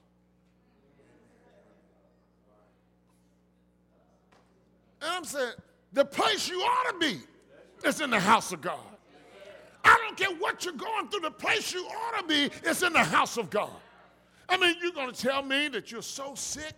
And 5.02 5.10
I'm 5.10 5.24
saying, 5.24 5.52
the 5.92 6.04
place 6.04 6.48
you 6.48 6.60
ought 6.60 6.92
to 6.92 6.98
be 6.98 7.20
is 7.86 8.00
in 8.00 8.10
the 8.10 8.20
house 8.20 8.52
of 8.52 8.60
God. 8.60 8.78
I 9.82 9.96
don't 10.04 10.16
care 10.16 10.36
what 10.38 10.64
you're 10.64 10.74
going 10.74 11.08
through, 11.08 11.20
the 11.20 11.30
place 11.30 11.72
you 11.72 11.84
ought 11.84 12.20
to 12.20 12.26
be 12.26 12.50
is 12.68 12.82
in 12.82 12.92
the 12.92 13.04
house 13.04 13.38
of 13.38 13.48
God. 13.48 13.70
I 14.48 14.56
mean, 14.56 14.76
you're 14.82 14.92
going 14.92 15.12
to 15.12 15.20
tell 15.20 15.42
me 15.42 15.68
that 15.68 15.90
you're 15.90 16.02
so 16.02 16.34
sick? 16.34 16.74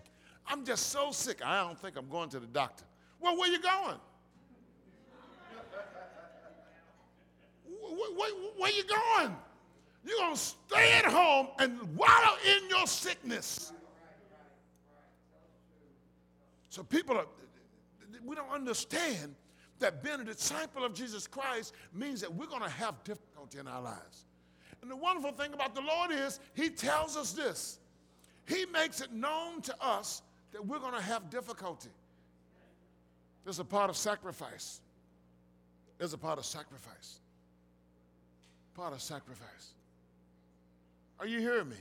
I'm 0.47 0.65
just 0.65 0.89
so 0.89 1.11
sick. 1.11 1.45
I 1.45 1.63
don't 1.63 1.79
think 1.79 1.97
I'm 1.97 2.09
going 2.09 2.29
to 2.31 2.41
the 2.41 2.47
doctor. 2.47 2.85
Well, 3.21 3.37
where 3.37 3.51
you 3.51 3.61
going? 3.61 3.97
where, 7.81 8.11
where, 8.17 8.31
where 8.57 8.73
you 8.73 8.85
going? 8.85 9.37
You're 10.05 10.19
going 10.19 10.35
to 10.35 10.41
stay 10.41 10.93
at 10.93 11.05
home 11.05 11.49
and 11.59 11.81
wallow 11.97 12.37
in 12.47 12.69
your 12.69 12.87
sickness. 12.87 13.73
So 16.69 16.83
people 16.83 17.17
are, 17.17 17.27
we 18.25 18.35
don't 18.37 18.51
understand 18.51 19.35
that 19.79 20.03
being 20.03 20.21
a 20.21 20.25
disciple 20.25 20.85
of 20.85 20.95
Jesus 20.95 21.27
Christ 21.27 21.75
means 21.93 22.21
that 22.21 22.33
we're 22.33 22.47
going 22.47 22.63
to 22.63 22.69
have 22.69 23.03
difficulty 23.05 23.59
in 23.59 23.67
our 23.67 23.83
lives. 23.83 24.27
And 24.81 24.91
the 24.91 24.97
wonderful 24.97 25.33
thing 25.33 25.53
about 25.53 25.75
the 25.75 25.81
Lord 25.81 26.11
is, 26.11 26.41
He 26.55 26.71
tells 26.71 27.17
us 27.17 27.33
this. 27.33 27.79
He 28.47 28.67
makes 28.67 29.01
it 29.01 29.13
known 29.13 29.61
to 29.63 29.75
us 29.81 30.23
that 30.53 30.65
we're 30.65 30.79
going 30.79 30.95
to 30.95 31.03
have 31.03 31.31
difficulty. 31.31 31.91
There's 33.45 33.59
a 33.59 33.65
part 33.65 33.91
of 33.91 33.97
sacrifice. 33.97 34.81
There's 35.99 36.13
a 36.13 36.19
part 36.19 36.39
of 36.39 36.45
sacrifice. 36.45 37.21
Part 38.75 38.93
of 38.93 39.03
sacrifice. 39.03 39.75
Are 41.21 41.27
you 41.27 41.39
hearing 41.39 41.69
me? 41.69 41.77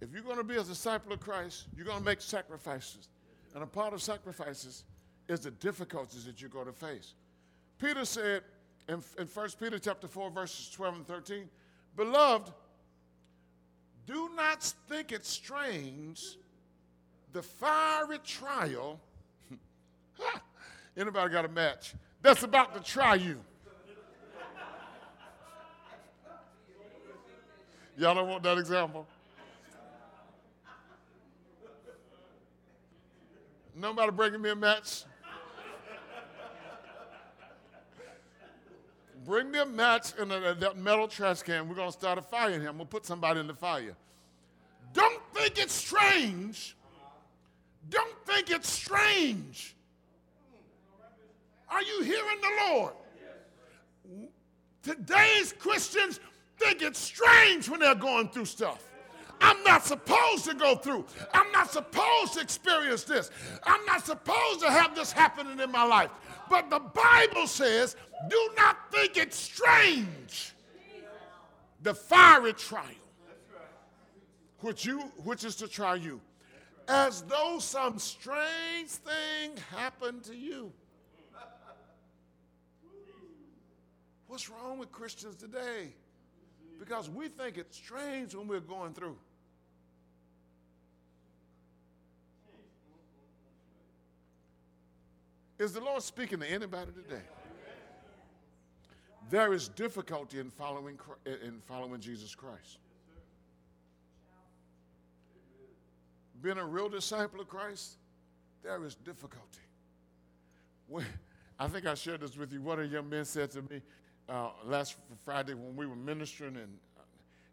If 0.00 0.12
you're 0.12 0.22
going 0.22 0.38
to 0.38 0.44
be 0.44 0.56
a 0.56 0.64
disciple 0.64 1.12
of 1.12 1.20
Christ, 1.20 1.66
you're 1.76 1.86
going 1.86 1.98
to 1.98 2.04
make 2.04 2.20
sacrifices. 2.20 3.08
And 3.54 3.62
a 3.62 3.66
part 3.66 3.94
of 3.94 4.02
sacrifices 4.02 4.84
is 5.32 5.40
the 5.40 5.50
difficulties 5.50 6.24
that 6.26 6.40
you're 6.40 6.50
going 6.50 6.66
to 6.66 6.72
face. 6.72 7.14
Peter 7.78 8.04
said, 8.04 8.42
in, 8.88 9.02
in 9.18 9.26
1 9.26 9.48
Peter 9.58 9.78
chapter 9.78 10.06
4, 10.06 10.30
verses 10.30 10.70
12 10.70 10.96
and 10.96 11.06
13, 11.06 11.48
Beloved, 11.96 12.52
do 14.06 14.30
not 14.36 14.62
think 14.88 15.12
it 15.12 15.24
strange 15.24 16.36
the 17.32 17.42
fiery 17.42 18.18
trial. 18.24 19.00
Anybody 20.96 21.32
got 21.32 21.44
a 21.44 21.48
match? 21.48 21.94
That's 22.20 22.42
about 22.42 22.74
to 22.74 22.80
try 22.80 23.14
you. 23.14 23.40
Y'all 27.96 28.14
don't 28.14 28.28
want 28.28 28.42
that 28.42 28.58
example? 28.58 29.06
Nobody 33.74 34.12
bringing 34.12 34.40
me 34.40 34.50
a 34.50 34.56
match? 34.56 35.04
Bring 39.24 39.50
me 39.50 39.60
a 39.60 39.66
match 39.66 40.12
and 40.18 40.30
that 40.30 40.76
metal 40.76 41.06
trash 41.06 41.42
can. 41.42 41.68
We're 41.68 41.76
going 41.76 41.88
to 41.88 41.92
start 41.92 42.18
a 42.18 42.22
fire 42.22 42.50
in 42.50 42.60
here. 42.60 42.70
I'm 42.70 42.76
going 42.76 42.88
to 42.88 42.90
put 42.90 43.06
somebody 43.06 43.40
in 43.40 43.46
the 43.46 43.54
fire. 43.54 43.94
Don't 44.92 45.22
think 45.32 45.58
it's 45.58 45.72
strange. 45.72 46.76
Don't 47.88 48.26
think 48.26 48.50
it's 48.50 48.68
strange. 48.68 49.74
Are 51.70 51.82
you 51.82 52.02
hearing 52.02 52.38
the 52.40 52.66
Lord? 52.68 52.92
Today's 54.82 55.52
Christians 55.52 56.20
think 56.58 56.82
it's 56.82 56.98
strange 56.98 57.68
when 57.68 57.80
they're 57.80 57.94
going 57.94 58.28
through 58.28 58.46
stuff. 58.46 58.88
I'm 59.40 59.62
not 59.64 59.84
supposed 59.84 60.44
to 60.44 60.54
go 60.54 60.76
through. 60.76 61.04
I'm 61.32 61.50
not 61.50 61.70
supposed 61.70 62.34
to 62.34 62.40
experience 62.40 63.04
this. 63.04 63.30
I'm 63.64 63.84
not 63.86 64.04
supposed 64.06 64.60
to 64.60 64.70
have 64.70 64.94
this 64.94 65.10
happening 65.10 65.58
in 65.58 65.72
my 65.72 65.84
life. 65.84 66.10
But 66.48 66.70
the 66.70 66.78
Bible 66.78 67.46
says, 67.46 67.96
do 68.28 68.50
not 68.56 68.76
think 68.90 69.16
it 69.16 69.32
strange. 69.32 70.52
The 71.82 71.94
fiery 71.94 72.52
trial, 72.52 72.84
which, 74.60 74.84
you, 74.84 75.00
which 75.24 75.44
is 75.44 75.56
to 75.56 75.68
try 75.68 75.96
you, 75.96 76.20
as 76.86 77.22
though 77.22 77.58
some 77.58 77.98
strange 77.98 78.88
thing 78.88 79.52
happened 79.74 80.22
to 80.24 80.36
you. 80.36 80.72
What's 84.28 84.48
wrong 84.48 84.78
with 84.78 84.92
Christians 84.92 85.34
today? 85.34 85.92
Because 86.78 87.10
we 87.10 87.28
think 87.28 87.58
it's 87.58 87.76
strange 87.76 88.34
when 88.34 88.46
we're 88.48 88.60
going 88.60 88.94
through. 88.94 89.16
Is 95.62 95.72
the 95.72 95.80
Lord 95.80 96.02
speaking 96.02 96.40
to 96.40 96.46
anybody 96.50 96.90
today? 96.90 97.22
There 99.30 99.52
is 99.52 99.68
difficulty 99.68 100.40
in 100.40 100.50
following, 100.50 100.98
in 101.24 101.60
following 101.68 102.00
Jesus 102.00 102.34
Christ. 102.34 102.78
Being 106.42 106.58
a 106.58 106.66
real 106.66 106.88
disciple 106.88 107.40
of 107.40 107.48
Christ, 107.48 107.92
there 108.64 108.84
is 108.84 108.96
difficulty. 108.96 109.60
When, 110.88 111.04
I 111.60 111.68
think 111.68 111.86
I 111.86 111.94
shared 111.94 112.22
this 112.22 112.36
with 112.36 112.52
you. 112.52 112.60
One 112.60 112.80
of 112.80 112.90
the 112.90 112.96
young 112.96 113.08
men 113.08 113.24
said 113.24 113.52
to 113.52 113.62
me 113.62 113.82
uh, 114.28 114.48
last 114.64 114.96
Friday 115.24 115.54
when 115.54 115.76
we 115.76 115.86
were 115.86 115.94
ministering, 115.94 116.56
and 116.56 116.76
uh, 116.98 117.02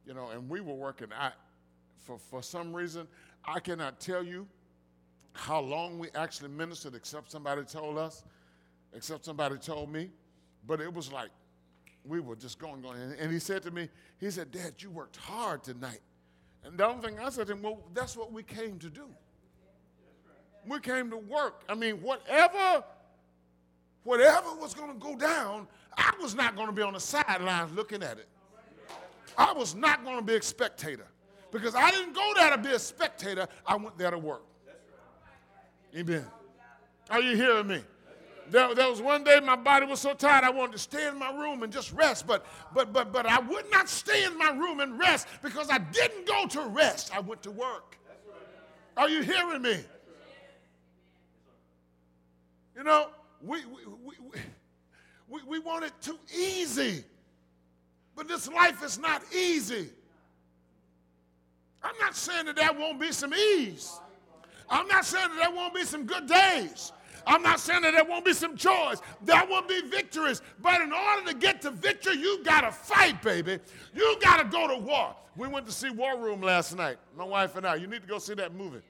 you 0.07 0.15
know, 0.15 0.29
and 0.29 0.49
we 0.49 0.61
were 0.61 0.73
working. 0.73 1.09
I, 1.15 1.29
for 2.05 2.17
for 2.17 2.41
some 2.41 2.75
reason, 2.75 3.07
I 3.45 3.59
cannot 3.59 3.99
tell 3.99 4.23
you 4.23 4.47
how 5.39 5.61
long 5.61 5.97
we 5.97 6.09
actually 6.15 6.49
ministered, 6.49 6.95
except 6.95 7.31
somebody 7.31 7.63
told 7.63 7.97
us, 7.97 8.23
except 8.93 9.23
somebody 9.25 9.57
told 9.57 9.91
me. 9.91 10.09
But 10.67 10.81
it 10.81 10.93
was 10.93 11.11
like 11.11 11.29
we 12.05 12.19
were 12.19 12.35
just 12.35 12.59
going, 12.59 12.81
going. 12.81 12.99
And, 13.17 13.31
he 13.31 13.39
said 13.39 13.63
to 13.63 13.71
me, 13.71 13.89
he 14.19 14.29
said, 14.29 14.51
Dad, 14.51 14.73
you 14.79 14.89
worked 14.89 15.15
hard 15.15 15.63
tonight. 15.63 16.01
And 16.63 16.77
the 16.77 16.85
only 16.85 17.07
thing 17.07 17.19
I 17.19 17.29
said 17.29 17.47
to 17.47 17.53
him, 17.53 17.61
well, 17.61 17.79
that's 17.93 18.17
what 18.17 18.33
we 18.33 18.43
came 18.43 18.77
to 18.79 18.89
do. 18.89 19.05
We 20.67 20.79
came 20.81 21.09
to 21.09 21.17
work. 21.17 21.63
I 21.69 21.73
mean, 21.73 22.01
whatever, 22.01 22.83
whatever 24.03 24.53
was 24.55 24.73
going 24.73 24.91
to 24.91 24.99
go 24.99 25.15
down, 25.15 25.67
I 25.97 26.11
was 26.21 26.35
not 26.35 26.55
going 26.55 26.67
to 26.67 26.73
be 26.73 26.81
on 26.81 26.93
the 26.93 26.99
sidelines 26.99 27.71
looking 27.71 28.03
at 28.03 28.17
it. 28.17 28.27
I 29.37 29.53
was 29.53 29.73
not 29.73 30.03
going 30.03 30.17
to 30.17 30.23
be 30.23 30.35
a 30.35 30.41
spectator 30.41 31.07
because 31.51 31.75
I 31.75 31.91
didn't 31.91 32.13
go 32.13 32.33
there 32.35 32.51
to 32.51 32.57
be 32.57 32.71
a 32.71 32.79
spectator. 32.79 33.47
I 33.65 33.77
went 33.77 33.97
there 33.97 34.11
to 34.11 34.17
work. 34.17 34.43
Amen. 35.95 36.25
Are 37.09 37.21
you 37.21 37.35
hearing 37.35 37.67
me? 37.67 37.81
There, 38.49 38.73
there, 38.73 38.89
was 38.89 39.01
one 39.01 39.23
day 39.23 39.39
my 39.39 39.55
body 39.55 39.85
was 39.85 39.99
so 39.99 40.13
tired 40.13 40.43
I 40.43 40.49
wanted 40.49 40.73
to 40.73 40.79
stay 40.79 41.07
in 41.07 41.17
my 41.19 41.31
room 41.31 41.61
and 41.61 41.71
just 41.71 41.91
rest, 41.93 42.25
but 42.25 42.45
but 42.73 42.91
but 42.91 43.11
but 43.11 43.27
I 43.27 43.39
would 43.39 43.69
not 43.69 43.87
stay 43.87 44.25
in 44.25 44.35
my 44.37 44.49
room 44.49 44.79
and 44.79 44.97
rest 44.97 45.27
because 45.43 45.69
I 45.69 45.77
didn't 45.77 46.25
go 46.25 46.47
to 46.47 46.61
rest. 46.61 47.15
I 47.15 47.19
went 47.19 47.43
to 47.43 47.51
work. 47.51 47.97
Are 48.97 49.07
you 49.07 49.21
hearing 49.21 49.61
me? 49.61 49.79
You 52.75 52.83
know, 52.83 53.09
we 53.43 53.65
we, 53.65 53.85
we, 54.03 54.41
we, 55.27 55.41
we 55.47 55.59
want 55.59 55.85
it 55.85 55.93
too 56.01 56.17
easy. 56.35 57.03
But 58.15 58.27
this 58.27 58.49
life 58.49 58.83
is 58.83 58.97
not 58.97 59.21
easy. 59.33 59.89
I'm 61.83 61.95
not 62.01 62.15
saying 62.15 62.47
that 62.47 62.55
there 62.55 62.73
won't 62.73 62.99
be 62.99 63.11
some 63.11 63.33
ease. 63.33 63.99
I'm 64.69 64.87
not 64.87 65.05
saying 65.05 65.29
that 65.29 65.37
there 65.37 65.55
won't 65.55 65.73
be 65.73 65.83
some 65.83 66.05
good 66.05 66.27
days. 66.27 66.91
I'm 67.25 67.41
not 67.43 67.59
saying 67.59 67.81
that 67.83 67.93
there 67.93 68.05
won't 68.05 68.25
be 68.25 68.33
some 68.33 68.55
joys. 68.55 69.01
There 69.23 69.45
will 69.47 69.61
be 69.61 69.81
victories. 69.81 70.41
But 70.61 70.81
in 70.81 70.91
order 70.91 71.31
to 71.31 71.37
get 71.37 71.61
to 71.63 71.71
victory, 71.71 72.17
you 72.17 72.43
got 72.43 72.61
to 72.61 72.71
fight, 72.71 73.21
baby. 73.21 73.59
You 73.93 74.17
got 74.21 74.37
to 74.37 74.45
go 74.45 74.67
to 74.67 74.77
war. 74.77 75.15
We 75.35 75.47
went 75.47 75.65
to 75.67 75.71
see 75.71 75.89
War 75.89 76.17
Room 76.17 76.41
last 76.41 76.75
night, 76.75 76.97
my 77.15 77.23
wife 77.23 77.55
and 77.55 77.65
I. 77.65 77.75
You 77.75 77.87
need 77.87 78.01
to 78.01 78.07
go 78.07 78.19
see 78.19 78.33
that 78.35 78.53
movie. 78.53 78.81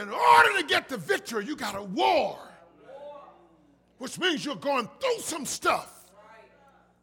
In 0.00 0.08
order 0.08 0.56
to 0.56 0.64
get 0.64 0.88
to 0.88 0.96
victory, 0.96 1.44
you 1.46 1.56
got 1.56 1.72
to 1.72 1.82
war, 1.82 2.38
which 3.98 4.18
means 4.18 4.44
you're 4.44 4.56
going 4.56 4.88
through 5.00 5.18
some 5.20 5.44
stuff. 5.44 6.10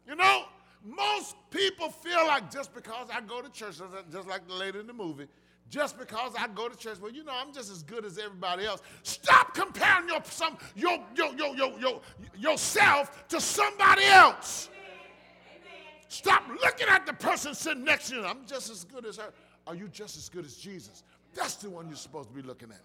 You 0.06 0.16
know, 0.16 0.44
most 0.84 1.36
people 1.50 1.90
feel 1.90 2.26
like 2.26 2.50
just 2.50 2.74
because 2.74 3.08
I 3.12 3.20
go 3.20 3.40
to 3.40 3.48
church, 3.50 3.80
just 4.10 4.28
like 4.28 4.46
the 4.48 4.54
lady 4.54 4.80
in 4.80 4.86
the 4.86 4.92
movie, 4.92 5.28
just 5.70 5.98
because 5.98 6.34
I 6.38 6.48
go 6.48 6.68
to 6.68 6.76
church, 6.76 6.98
well, 7.00 7.10
you 7.10 7.24
know, 7.24 7.32
I'm 7.34 7.52
just 7.52 7.70
as 7.70 7.82
good 7.82 8.04
as 8.04 8.18
everybody 8.18 8.66
else. 8.66 8.82
Stop 9.02 9.54
comparing 9.54 10.08
your, 10.08 10.20
some, 10.24 10.58
your, 10.76 10.98
your, 11.16 11.34
your, 11.34 11.56
your, 11.56 11.78
your, 11.78 12.00
yourself 12.36 13.26
to 13.28 13.40
somebody 13.40 14.04
else. 14.04 14.68
Stop 16.08 16.42
looking 16.62 16.88
at 16.88 17.06
the 17.06 17.14
person 17.14 17.54
sitting 17.54 17.84
next 17.84 18.10
to 18.10 18.16
you. 18.16 18.24
I'm 18.24 18.44
just 18.46 18.70
as 18.70 18.84
good 18.84 19.06
as 19.06 19.16
her. 19.16 19.32
Are 19.66 19.74
you 19.74 19.88
just 19.88 20.18
as 20.18 20.28
good 20.28 20.44
as 20.44 20.56
Jesus? 20.56 21.04
That's 21.34 21.54
the 21.54 21.70
one 21.70 21.86
you're 21.86 21.96
supposed 21.96 22.28
to 22.28 22.34
be 22.34 22.42
looking 22.42 22.70
at. 22.70 22.82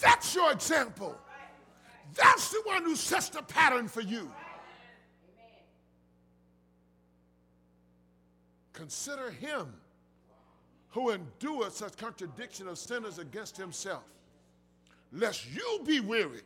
That's 0.00 0.34
your 0.34 0.52
example. 0.52 1.16
That's 2.14 2.50
the 2.50 2.60
one 2.64 2.82
who 2.82 2.94
sets 2.94 3.30
the 3.30 3.42
pattern 3.42 3.88
for 3.88 4.02
you. 4.02 4.30
Consider 8.74 9.30
him 9.30 9.72
who 10.96 11.10
endureth 11.10 11.76
such 11.76 11.94
contradiction 11.98 12.66
of 12.68 12.78
sinners 12.78 13.18
against 13.18 13.54
himself, 13.54 14.02
lest 15.12 15.46
you 15.54 15.80
be 15.84 16.00
weary 16.00 16.40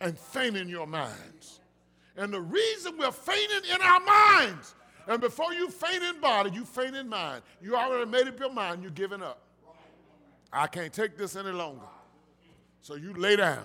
and 0.00 0.16
faint 0.16 0.56
in 0.56 0.68
your 0.68 0.86
minds. 0.86 1.58
And 2.16 2.32
the 2.32 2.40
reason 2.40 2.96
we're 2.96 3.10
fainting 3.10 3.68
in 3.74 3.82
our 3.82 3.98
minds, 3.98 4.76
and 5.08 5.20
before 5.20 5.52
you 5.52 5.68
faint 5.68 6.04
in 6.04 6.20
body, 6.20 6.52
you 6.52 6.64
faint 6.64 6.94
in 6.94 7.08
mind. 7.08 7.42
You 7.60 7.74
already 7.74 8.08
made 8.08 8.28
up 8.28 8.38
your 8.38 8.52
mind, 8.52 8.82
you're 8.82 8.92
giving 8.92 9.20
up. 9.20 9.42
I 10.52 10.68
can't 10.68 10.92
take 10.92 11.18
this 11.18 11.34
any 11.34 11.50
longer. 11.50 11.86
So 12.82 12.94
you 12.94 13.14
lay 13.14 13.34
down 13.34 13.64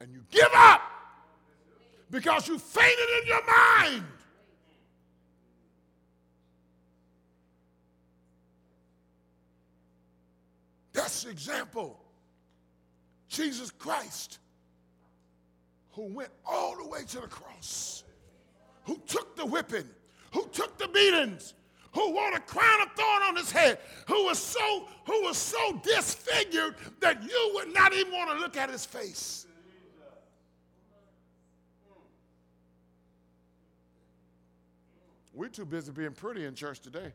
and 0.00 0.12
you 0.12 0.20
give 0.30 0.50
up 0.54 0.82
because 2.12 2.46
you 2.46 2.60
fainted 2.60 3.08
in 3.22 3.26
your 3.26 3.42
mind. 3.44 4.04
The 11.08 11.30
example. 11.30 11.98
Jesus 13.28 13.70
Christ, 13.70 14.38
who 15.92 16.06
went 16.14 16.30
all 16.46 16.76
the 16.76 16.86
way 16.86 17.00
to 17.08 17.20
the 17.20 17.26
cross, 17.26 18.04
who 18.84 19.00
took 19.06 19.34
the 19.36 19.44
whipping, 19.44 19.88
who 20.32 20.46
took 20.52 20.76
the 20.78 20.88
beatings, 20.88 21.54
who 21.92 22.12
wore 22.12 22.34
a 22.34 22.40
crown 22.40 22.82
of 22.82 22.92
thorn 22.92 23.22
on 23.22 23.36
his 23.36 23.50
head, 23.50 23.78
who 24.06 24.24
was 24.24 24.38
so 24.38 24.86
who 25.06 25.22
was 25.22 25.38
so 25.38 25.80
disfigured 25.82 26.74
that 27.00 27.22
you 27.22 27.50
would 27.54 27.72
not 27.72 27.94
even 27.94 28.12
want 28.12 28.30
to 28.30 28.38
look 28.38 28.56
at 28.56 28.68
his 28.68 28.84
face. 28.84 29.46
We're 35.32 35.48
too 35.48 35.64
busy 35.64 35.92
being 35.92 36.12
pretty 36.12 36.44
in 36.44 36.54
church 36.54 36.80
today. 36.80 37.12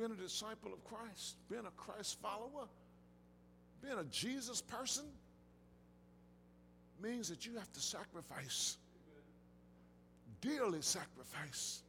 Being 0.00 0.12
a 0.12 0.22
disciple 0.22 0.72
of 0.72 0.82
Christ, 0.84 1.36
being 1.50 1.66
a 1.66 1.70
Christ 1.76 2.18
follower, 2.22 2.66
being 3.82 3.98
a 3.98 4.04
Jesus 4.04 4.62
person 4.62 5.04
means 7.02 7.28
that 7.28 7.44
you 7.44 7.54
have 7.58 7.70
to 7.74 7.80
sacrifice, 7.80 8.78
dearly 10.40 10.80
sacrifice. 10.80 11.82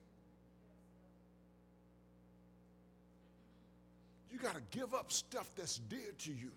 You 4.30 4.40
got 4.40 4.56
to 4.56 4.62
give 4.78 4.94
up 4.94 5.10
stuff 5.14 5.50
that's 5.56 5.78
dear 5.78 6.12
to 6.20 6.32
you. 6.32 6.52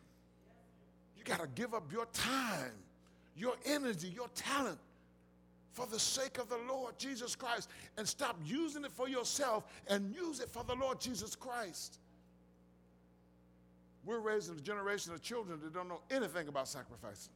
You 1.17 1.25
got 1.25 1.41
to 1.41 1.49
give 1.55 1.73
up 1.73 1.93
your 1.93 2.07
time, 2.07 2.73
your 3.37 3.55
energy, 3.65 4.09
your 4.09 4.29
talent 4.35 4.79
for 5.75 5.87
the 5.87 5.99
sake 5.99 6.39
of 6.39 6.49
the 6.49 6.59
Lord 6.69 6.97
Jesus 6.99 7.35
Christ 7.35 7.69
and 7.99 8.09
stop 8.09 8.39
using 8.45 8.85
it 8.85 8.93
for 8.93 9.09
yourself 9.09 9.65
and 9.89 10.15
use 10.15 10.39
it 10.41 10.49
for 10.49 10.63
the 10.65 10.75
Lord 10.75 11.01
Jesus 11.01 11.35
Christ. 11.35 11.99
We're 14.05 14.21
raising 14.21 14.57
a 14.57 14.61
generation 14.61 15.13
of 15.13 15.21
children 15.21 15.59
that 15.63 15.75
don't 15.75 15.89
know 15.89 16.01
anything 16.11 16.47
about 16.49 16.69
sacrificing. 16.69 17.33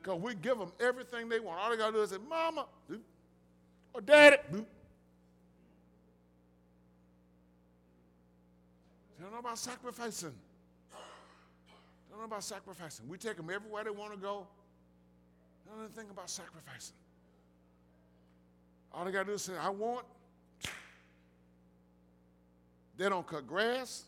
Because 0.00 0.20
we 0.20 0.34
give 0.34 0.58
them 0.58 0.72
everything 0.78 1.28
they 1.28 1.40
want. 1.40 1.60
All 1.60 1.70
they 1.70 1.76
got 1.76 1.88
to 1.88 1.92
do 1.92 2.02
is 2.02 2.10
say, 2.10 2.16
Mama, 2.28 2.66
or 3.92 4.00
Daddy. 4.00 4.36
They 4.52 4.64
don't 9.20 9.32
know 9.32 9.40
about 9.40 9.58
sacrificing. 9.58 10.32
They 10.92 12.12
don't 12.12 12.20
know 12.20 12.26
about 12.26 12.44
sacrificing. 12.44 13.08
We 13.08 13.18
take 13.18 13.36
them 13.36 13.50
everywhere 13.50 13.84
they 13.84 13.90
want 13.90 14.12
to 14.12 14.18
go. 14.18 14.46
They 15.64 15.72
don't 15.72 15.80
even 15.84 15.92
think 15.92 16.10
about 16.10 16.30
sacrificing. 16.30 16.94
All 18.92 19.04
they 19.04 19.12
got 19.12 19.20
to 19.20 19.26
do 19.26 19.32
is 19.32 19.42
say, 19.42 19.52
I 19.60 19.70
want. 19.70 20.04
They 22.96 23.08
don't 23.08 23.26
cut 23.26 23.46
grass. 23.46 24.04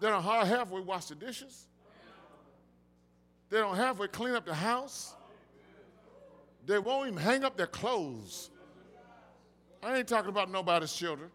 They 0.00 0.08
don't 0.08 0.22
halfway 0.22 0.80
wash 0.80 1.06
the 1.06 1.14
dishes. 1.14 1.66
They 3.50 3.58
don't 3.58 3.76
halfway 3.76 4.08
clean 4.08 4.34
up 4.34 4.44
the 4.44 4.54
house. 4.54 5.14
They 6.66 6.78
won't 6.78 7.08
even 7.08 7.18
hang 7.18 7.44
up 7.44 7.56
their 7.56 7.66
clothes. 7.66 8.50
I 9.82 9.96
ain't 9.96 10.08
talking 10.08 10.28
about 10.28 10.50
nobody's 10.50 10.92
children. 10.92 11.30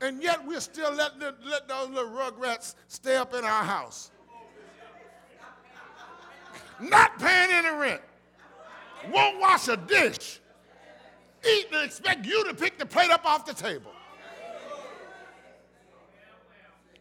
And 0.00 0.22
yet 0.22 0.46
we're 0.46 0.60
still 0.60 0.92
letting 0.92 1.20
let 1.20 1.66
those 1.66 1.88
little 1.88 2.10
rugrats 2.10 2.74
stay 2.86 3.16
up 3.16 3.34
in 3.34 3.44
our 3.44 3.64
house. 3.64 4.10
Not 6.80 7.18
paying 7.18 7.50
any 7.50 7.76
rent. 7.76 8.00
Won't 9.10 9.40
wash 9.40 9.68
a 9.68 9.76
dish. 9.76 10.40
Eat 11.48 11.66
and 11.72 11.84
expect 11.84 12.26
you 12.26 12.44
to 12.44 12.54
pick 12.54 12.78
the 12.78 12.86
plate 12.86 13.10
up 13.10 13.24
off 13.24 13.46
the 13.46 13.54
table. 13.54 13.92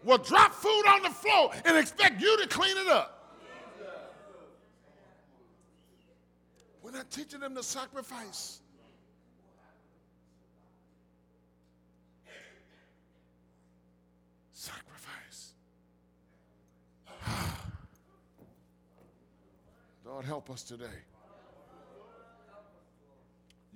Will 0.03 0.19
drop 0.19 0.53
food 0.53 0.83
on 0.87 1.01
the 1.01 1.09
floor 1.09 1.51
and 1.65 1.77
expect 1.77 2.21
you 2.21 2.37
to 2.41 2.47
clean 2.47 2.77
it 2.77 2.87
up. 2.87 3.11
We're 6.83 6.91
not 6.91 7.09
teaching 7.09 7.39
them 7.39 7.55
to 7.55 7.63
sacrifice. 7.63 8.15
Sacrifice. 8.15 8.64
Lord, 20.15 20.23
help 20.23 20.49
us 20.49 20.63
today. 20.63 20.85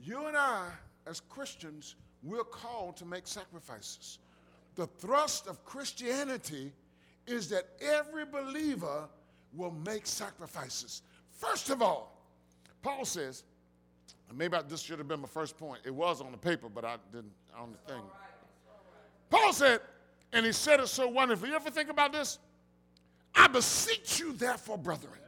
You 0.02 0.28
and 0.28 0.38
I, 0.38 0.70
as 1.06 1.20
Christians, 1.20 1.98
we're 2.24 2.46
called 2.46 2.96
to 2.96 3.06
make 3.06 3.28
sacrifices. 3.28 4.20
The 4.76 4.88
thrust 4.88 5.48
of 5.48 5.66
Christianity 5.66 6.72
is 7.28 7.50
that 7.50 7.68
every 7.82 8.24
believer 8.24 9.10
will 9.54 9.76
make 9.86 10.08
sacrifices. 10.08 11.02
First 11.30 11.72
of 11.72 11.82
all, 11.82 12.24
Paul 12.82 13.04
says, 13.04 13.44
maybe 14.34 14.56
this 14.70 14.80
should 14.80 15.00
have 15.00 15.10
been 15.10 15.20
my 15.20 15.28
first 15.28 15.58
point. 15.58 15.82
It 15.84 15.94
was 15.94 16.22
on 16.22 16.32
the 16.32 16.38
paper, 16.38 16.70
but 16.74 16.86
I 16.86 16.96
didn't 17.12 17.34
on 17.54 17.74
the 17.74 17.94
thing. 17.94 18.02
Paul 19.30 19.52
said, 19.52 19.82
and 20.32 20.46
he 20.46 20.54
said 20.54 20.80
it 20.80 20.88
so 20.88 21.10
wonderfully. 21.10 21.50
You 21.50 21.58
ever 21.58 21.70
think 21.70 21.90
about 21.90 22.14
this? 22.14 22.40
I 23.36 23.50
beseech 23.50 24.22
you, 24.22 24.32
therefore, 24.32 24.78
brethren, 24.78 25.20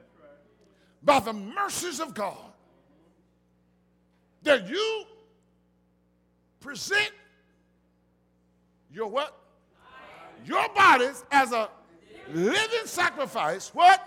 by 1.04 1.20
the 1.20 1.34
mercies 1.34 2.00
of 2.00 2.14
God, 2.14 2.38
that 4.44 4.70
you 4.70 5.06
present 6.60 7.12
your 8.92 9.08
what? 9.08 9.38
Your 10.46 10.68
bodies 10.70 11.24
as 11.32 11.52
a 11.52 11.70
living 12.34 12.86
sacrifice, 12.86 13.70
what? 13.74 14.02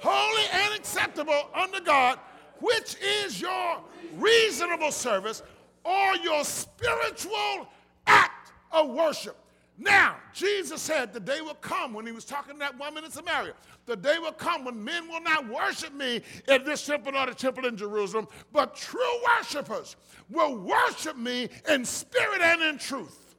Holy 0.00 0.44
and 0.52 0.74
acceptable 0.74 1.50
unto 1.54 1.80
God, 1.82 2.18
which 2.60 2.96
is 3.02 3.40
your 3.40 3.78
reasonable 4.16 4.92
service 4.92 5.42
or 5.84 6.16
your 6.16 6.44
spiritual 6.44 7.68
act 8.06 8.52
of 8.70 8.90
worship. 8.90 9.36
Now, 9.78 10.16
Jesus 10.34 10.82
said 10.82 11.12
the 11.12 11.20
day 11.20 11.40
will 11.40 11.54
come 11.54 11.94
when 11.94 12.04
he 12.04 12.10
was 12.10 12.24
talking 12.24 12.54
to 12.54 12.58
that 12.58 12.78
woman 12.78 13.04
in 13.04 13.12
Samaria. 13.12 13.54
The 13.86 13.94
day 13.94 14.18
will 14.18 14.32
come 14.32 14.64
when 14.64 14.82
men 14.82 15.08
will 15.08 15.20
not 15.20 15.48
worship 15.48 15.94
me 15.94 16.20
in 16.48 16.64
this 16.64 16.84
temple 16.84 17.16
or 17.16 17.26
the 17.26 17.34
temple 17.34 17.64
in 17.64 17.76
Jerusalem, 17.76 18.26
but 18.52 18.74
true 18.74 19.00
worshipers 19.36 19.94
will 20.28 20.58
worship 20.58 21.16
me 21.16 21.48
in 21.68 21.84
spirit 21.84 22.40
and 22.40 22.60
in 22.62 22.78
truth. 22.78 23.36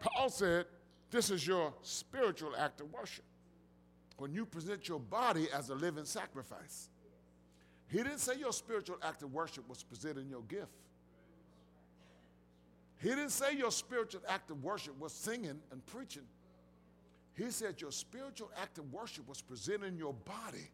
Paul 0.00 0.28
said, 0.28 0.66
This 1.10 1.30
is 1.30 1.46
your 1.46 1.72
spiritual 1.80 2.54
act 2.56 2.82
of 2.82 2.92
worship. 2.92 3.24
When 4.18 4.34
you 4.34 4.44
present 4.44 4.86
your 4.86 5.00
body 5.00 5.48
as 5.52 5.70
a 5.70 5.74
living 5.74 6.04
sacrifice. 6.04 6.90
He 7.88 7.98
didn't 7.98 8.18
say 8.18 8.34
your 8.38 8.52
spiritual 8.52 8.96
act 9.02 9.22
of 9.22 9.32
worship 9.32 9.68
was 9.68 9.82
presenting 9.82 10.28
your 10.28 10.42
gift. 10.42 10.72
He 12.98 13.08
didn't 13.08 13.30
say 13.30 13.54
your 13.54 13.70
spiritual 13.70 14.22
act 14.28 14.50
of 14.50 14.62
worship 14.64 14.98
was 14.98 15.12
singing 15.12 15.60
and 15.70 15.86
preaching. 15.86 16.22
He 17.34 17.50
said 17.50 17.80
your 17.80 17.92
spiritual 17.92 18.50
act 18.60 18.78
of 18.78 18.90
worship 18.92 19.28
was 19.28 19.42
presenting 19.42 19.96
your 19.98 20.14
body 20.14 20.70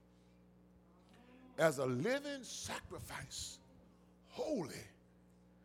as 1.58 1.78
a 1.78 1.86
living 1.86 2.42
sacrifice, 2.42 3.58
holy 4.28 4.74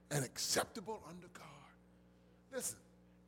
and 0.10 0.26
acceptable 0.26 1.02
under 1.08 1.28
God. 1.34 1.46
Listen, 2.54 2.78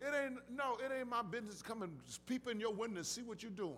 it 0.02 0.14
ain't 0.16 0.40
no, 0.56 0.78
it 0.84 0.92
ain't 0.98 1.10
my 1.10 1.22
business 1.22 1.60
to 1.60 1.64
come 1.64 1.84
and 1.84 1.92
peep 2.26 2.48
in 2.48 2.60
your 2.60 2.74
window 2.74 2.98
and 2.98 3.06
see 3.06 3.22
what 3.22 3.44
you're 3.44 3.52
doing. 3.52 3.76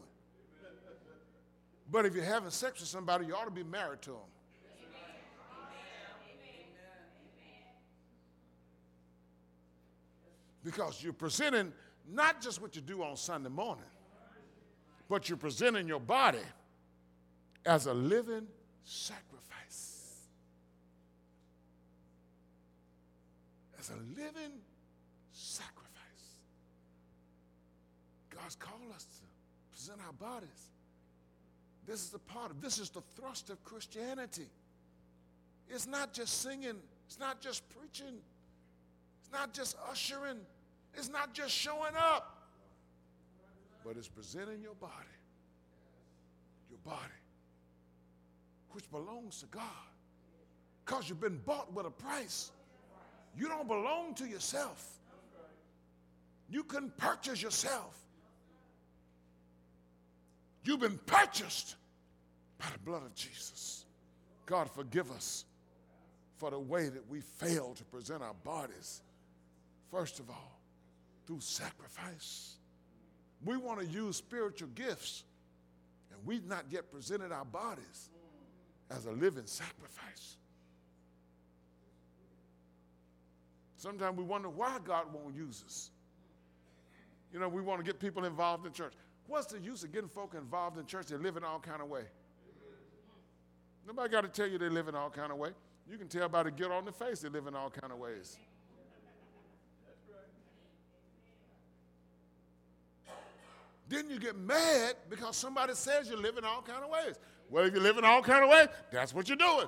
But 1.91 2.05
if 2.05 2.15
you're 2.15 2.23
having 2.23 2.51
sex 2.51 2.79
with 2.79 2.87
somebody, 2.87 3.25
you 3.25 3.35
ought 3.35 3.45
to 3.45 3.51
be 3.51 3.63
married 3.63 4.01
to 4.03 4.11
them. 4.11 4.19
Because 10.63 11.03
you're 11.03 11.13
presenting 11.13 11.73
not 12.09 12.41
just 12.41 12.61
what 12.61 12.75
you 12.75 12.81
do 12.81 13.03
on 13.03 13.15
Sunday 13.17 13.49
morning, 13.49 13.83
but 15.09 15.27
you're 15.27 15.37
presenting 15.37 15.87
your 15.87 15.99
body 15.99 16.39
as 17.65 17.85
a 17.85 17.93
living 17.93 18.47
sacrifice. 18.83 20.27
As 23.79 23.89
a 23.89 24.19
living 24.19 24.53
sacrifice. 25.31 25.81
God's 28.29 28.55
called 28.55 28.91
us 28.95 29.05
to 29.05 29.21
present 29.71 29.99
our 30.05 30.13
bodies. 30.13 30.69
This 31.87 32.03
is 32.03 32.09
the 32.09 32.19
part 32.19 32.51
of 32.51 32.61
this 32.61 32.77
is 32.77 32.89
the 32.89 33.01
thrust 33.15 33.49
of 33.49 33.63
Christianity. 33.63 34.47
It's 35.67 35.87
not 35.87 36.13
just 36.13 36.41
singing, 36.41 36.75
it's 37.07 37.19
not 37.19 37.41
just 37.41 37.63
preaching, 37.69 38.19
it's 39.19 39.31
not 39.31 39.53
just 39.53 39.75
ushering, 39.89 40.39
it's 40.95 41.09
not 41.09 41.33
just 41.33 41.51
showing 41.51 41.95
up, 41.97 42.37
but 43.85 43.97
it's 43.97 44.07
presenting 44.07 44.61
your 44.61 44.75
body, 44.75 44.93
your 46.69 46.79
body, 46.83 46.97
which 48.71 48.89
belongs 48.91 49.39
to 49.39 49.45
God. 49.47 49.63
Because 50.85 51.09
you've 51.09 51.21
been 51.21 51.39
bought 51.45 51.73
with 51.73 51.85
a 51.85 51.91
price. 51.91 52.51
You 53.37 53.47
don't 53.47 53.67
belong 53.67 54.13
to 54.15 54.27
yourself. 54.27 54.99
You 56.49 56.63
can 56.63 56.91
purchase 56.97 57.41
yourself. 57.41 57.97
You've 60.63 60.81
been 60.81 60.99
purchased 61.05 61.75
by 62.59 62.65
the 62.73 62.79
blood 62.79 63.03
of 63.03 63.15
Jesus. 63.15 63.85
God, 64.45 64.69
forgive 64.69 65.11
us 65.11 65.45
for 66.37 66.51
the 66.51 66.59
way 66.59 66.89
that 66.89 67.09
we 67.09 67.21
fail 67.21 67.73
to 67.75 67.83
present 67.85 68.21
our 68.21 68.33
bodies, 68.43 69.01
first 69.91 70.19
of 70.19 70.29
all, 70.29 70.60
through 71.25 71.39
sacrifice. 71.39 72.55
We 73.43 73.57
want 73.57 73.79
to 73.79 73.85
use 73.85 74.17
spiritual 74.17 74.69
gifts, 74.75 75.23
and 76.11 76.19
we've 76.25 76.45
not 76.45 76.65
yet 76.69 76.91
presented 76.91 77.31
our 77.31 77.45
bodies 77.45 78.09
as 78.89 79.05
a 79.05 79.11
living 79.11 79.45
sacrifice. 79.45 80.37
Sometimes 83.77 84.17
we 84.17 84.23
wonder 84.23 84.49
why 84.49 84.77
God 84.85 85.11
won't 85.11 85.35
use 85.35 85.63
us. 85.65 85.89
You 87.33 87.39
know, 87.39 87.49
we 87.49 87.61
want 87.61 87.79
to 87.79 87.83
get 87.83 87.99
people 87.99 88.25
involved 88.25 88.65
in 88.65 88.73
church. 88.73 88.93
What's 89.27 89.47
the 89.47 89.59
use 89.59 89.83
of 89.83 89.91
getting 89.91 90.09
folk 90.09 90.35
involved 90.35 90.77
in 90.77 90.85
church? 90.85 91.07
They 91.07 91.17
live 91.17 91.37
in 91.37 91.43
all 91.43 91.59
kind 91.59 91.81
of 91.81 91.87
way. 91.87 92.03
Nobody 93.87 94.09
got 94.09 94.21
to 94.21 94.27
tell 94.27 94.47
you 94.47 94.57
they 94.57 94.69
live 94.69 94.87
in 94.87 94.95
all 94.95 95.09
kind 95.09 95.31
of 95.31 95.37
way. 95.37 95.49
You 95.89 95.97
can 95.97 96.07
tell 96.07 96.29
by 96.29 96.43
the 96.43 96.51
get 96.51 96.69
on 96.69 96.85
the 96.85 96.91
face 96.91 97.21
they 97.21 97.29
live 97.29 97.47
in 97.47 97.55
all 97.55 97.69
kind 97.69 97.91
of 97.91 97.97
ways. 97.97 98.37
Then 103.91 104.09
you 104.09 104.19
get 104.19 104.37
mad 104.37 104.95
because 105.09 105.35
somebody 105.35 105.73
says 105.75 106.09
you 106.09 106.15
live 106.15 106.37
in 106.37 106.45
all 106.45 106.61
kind 106.61 106.81
of 106.81 106.89
ways. 106.89 107.19
Well, 107.49 107.65
if 107.65 107.73
you 107.73 107.81
live 107.81 107.97
in 107.97 108.05
all 108.05 108.21
kind 108.21 108.41
of 108.41 108.49
ways, 108.49 108.67
that's 108.89 109.13
what 109.13 109.27
you're 109.27 109.35
doing. 109.35 109.67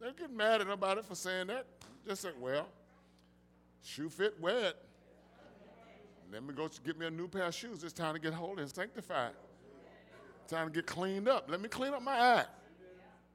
Don't 0.00 0.16
get 0.16 0.32
mad 0.32 0.62
at 0.62 0.66
nobody 0.66 1.02
for 1.02 1.14
saying 1.14 1.48
that. 1.48 1.66
Just 2.08 2.22
say, 2.22 2.30
well, 2.40 2.66
shoe 3.82 4.08
fit, 4.08 4.40
wear 4.40 4.68
it. 4.68 4.76
Let 6.32 6.42
me 6.42 6.54
go 6.54 6.66
get 6.82 6.98
me 6.98 7.06
a 7.06 7.10
new 7.10 7.28
pair 7.28 7.44
of 7.44 7.54
shoes. 7.54 7.84
It's 7.84 7.92
time 7.92 8.14
to 8.14 8.20
get 8.20 8.32
holy 8.32 8.62
and 8.62 8.70
sanctified. 8.70 9.32
Time 10.48 10.68
to 10.68 10.72
get 10.72 10.86
cleaned 10.86 11.28
up. 11.28 11.50
Let 11.50 11.60
me 11.60 11.68
clean 11.68 11.92
up 11.92 12.02
my 12.02 12.16
act. 12.16 12.48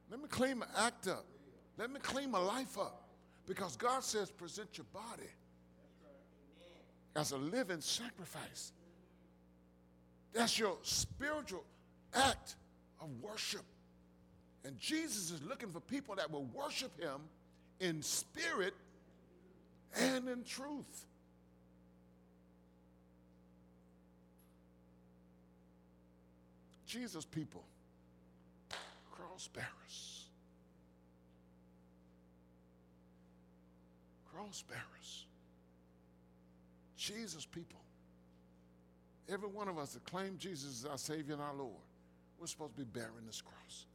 Let 0.09 0.19
me 0.19 0.27
clean 0.27 0.57
my 0.57 0.65
act 0.75 1.07
up. 1.07 1.25
Let 1.77 1.91
me 1.91 1.99
clean 1.99 2.31
my 2.31 2.39
life 2.39 2.79
up. 2.79 3.05
Because 3.47 3.75
God 3.75 4.03
says, 4.03 4.31
present 4.31 4.77
your 4.77 4.85
body 4.91 5.29
as 7.15 7.31
a 7.31 7.37
living 7.37 7.81
sacrifice. 7.81 8.71
That's 10.33 10.59
your 10.59 10.77
spiritual 10.81 11.63
act 12.13 12.55
of 12.99 13.09
worship. 13.21 13.63
And 14.65 14.77
Jesus 14.79 15.31
is 15.31 15.41
looking 15.43 15.69
for 15.69 15.79
people 15.79 16.15
that 16.15 16.31
will 16.31 16.45
worship 16.45 16.99
him 16.99 17.21
in 17.79 18.01
spirit 18.01 18.73
and 19.95 20.27
in 20.27 20.43
truth. 20.43 21.05
Jesus' 26.85 27.25
people, 27.25 27.63
cross 29.11 29.49
bearers. 29.53 30.24
Cross 34.36 34.65
bearers. 34.67 35.25
Jesus' 36.97 37.45
people. 37.45 37.79
Every 39.29 39.47
one 39.47 39.67
of 39.67 39.77
us 39.77 39.93
that 39.93 40.03
claim 40.03 40.38
Jesus 40.38 40.83
as 40.83 40.89
our 40.89 40.97
Savior 40.97 41.33
and 41.33 41.41
our 41.41 41.55
Lord, 41.55 41.71
we're 42.39 42.47
supposed 42.47 42.75
to 42.75 42.83
be 42.83 42.99
bearing 42.99 43.25
this 43.25 43.41
cross. 43.41 43.86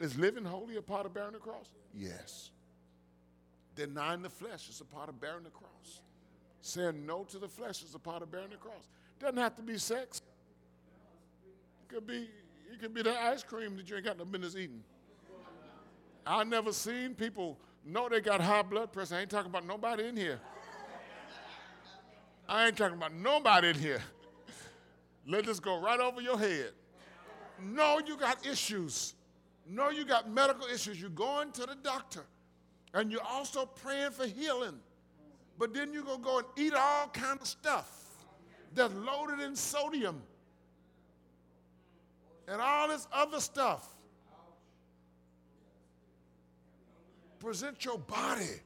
Is 0.00 0.18
living 0.18 0.44
holy 0.44 0.76
a 0.76 0.82
part 0.82 1.06
of 1.06 1.14
bearing 1.14 1.32
the 1.32 1.38
cross? 1.38 1.66
Yes. 1.94 2.50
Denying 3.74 4.22
the 4.22 4.30
flesh 4.30 4.68
is 4.68 4.80
a 4.82 4.84
part 4.84 5.08
of 5.08 5.18
bearing 5.18 5.44
the 5.44 5.50
cross. 5.50 6.02
Saying 6.60 7.06
no 7.06 7.24
to 7.24 7.38
the 7.38 7.48
flesh 7.48 7.82
is 7.82 7.94
a 7.94 7.98
part 7.98 8.22
of 8.22 8.30
bearing 8.30 8.50
the 8.50 8.56
cross. 8.56 8.88
Doesn't 9.18 9.38
have 9.38 9.56
to 9.56 9.62
be 9.62 9.78
sex. 9.78 10.20
It 11.82 11.94
could 11.94 12.06
be, 12.06 12.28
it 12.70 12.80
could 12.80 12.92
be 12.92 13.02
the 13.02 13.18
ice 13.18 13.42
cream 13.42 13.76
that 13.76 13.88
you 13.88 13.96
ain't 13.96 14.04
got 14.04 14.18
no 14.18 14.26
business 14.26 14.56
eating. 14.56 14.82
I 16.26 16.44
never 16.44 16.72
seen 16.72 17.14
people 17.14 17.56
know 17.86 18.08
they 18.08 18.20
got 18.20 18.40
high 18.40 18.62
blood 18.62 18.92
pressure. 18.92 19.14
I 19.14 19.20
ain't 19.20 19.30
talking 19.30 19.50
about 19.50 19.66
nobody 19.66 20.06
in 20.06 20.16
here. 20.16 20.40
I 22.48 22.66
ain't 22.66 22.76
talking 22.76 22.96
about 22.96 23.14
nobody 23.14 23.70
in 23.70 23.76
here. 23.76 24.02
Let 25.26 25.46
this 25.46 25.58
go 25.58 25.80
right 25.80 25.98
over 25.98 26.20
your 26.20 26.38
head. 26.38 26.72
No, 27.60 28.00
you 28.04 28.16
got 28.16 28.46
issues. 28.46 29.14
No, 29.68 29.90
you 29.90 30.04
got 30.04 30.30
medical 30.30 30.66
issues. 30.66 31.00
You're 31.00 31.10
going 31.10 31.50
to 31.52 31.66
the 31.66 31.76
doctor. 31.82 32.24
And 32.94 33.10
you're 33.10 33.22
also 33.22 33.66
praying 33.66 34.12
for 34.12 34.26
healing. 34.26 34.78
But 35.58 35.74
then 35.74 35.92
you're 35.92 36.04
going 36.04 36.18
to 36.18 36.24
go 36.24 36.38
and 36.38 36.46
eat 36.56 36.74
all 36.74 37.08
kind 37.08 37.40
of 37.40 37.46
stuff 37.46 37.90
that's 38.74 38.94
loaded 38.94 39.40
in 39.40 39.56
sodium 39.56 40.22
and 42.46 42.60
all 42.60 42.88
this 42.88 43.08
other 43.12 43.40
stuff. 43.40 43.95
Present 47.38 47.84
your 47.84 47.98
body 47.98 48.60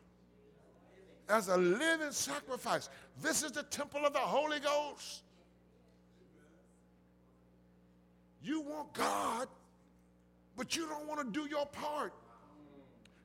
as 1.29 1.49
a 1.49 1.57
living 1.57 2.12
sacrifice. 2.12 2.89
This 3.23 3.43
is 3.43 3.53
the 3.53 3.62
temple 3.64 4.05
of 4.05 4.12
the 4.12 4.18
Holy 4.18 4.61
Ghost. 4.61 5.23
You 8.43 8.62
want 8.62 8.93
God, 8.95 9.49
but 10.57 10.75
you 10.77 10.87
don't 10.87 11.07
want 11.07 11.21
to 11.21 11.41
do 11.41 11.49
your 11.49 11.66
part. 11.66 12.12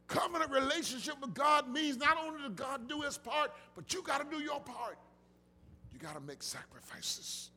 Covenant 0.07 0.51
relationship 0.51 1.15
with 1.21 1.33
God 1.33 1.69
means 1.69 1.97
not 1.97 2.17
only 2.23 2.41
does 2.41 2.51
God 2.51 2.87
do 2.87 3.01
his 3.01 3.17
part, 3.17 3.51
but 3.75 3.91
you 3.93 4.03
got 4.03 4.29
to 4.29 4.37
do 4.37 4.43
your 4.43 4.59
part. 4.59 4.97
You 5.91 5.99
got 5.99 6.15
to 6.15 6.21
make 6.21 6.43
sacrifices. 6.43 7.49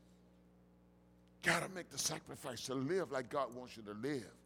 Got 1.43 1.63
to 1.63 1.69
make 1.75 1.91
the 1.91 1.99
sacrifice 1.99 2.67
to 2.67 2.75
live 2.75 3.13
like 3.13 3.29
God 3.29 3.55
wants 3.55 3.77
you 3.77 3.83
to 3.83 3.93
live 3.93 4.38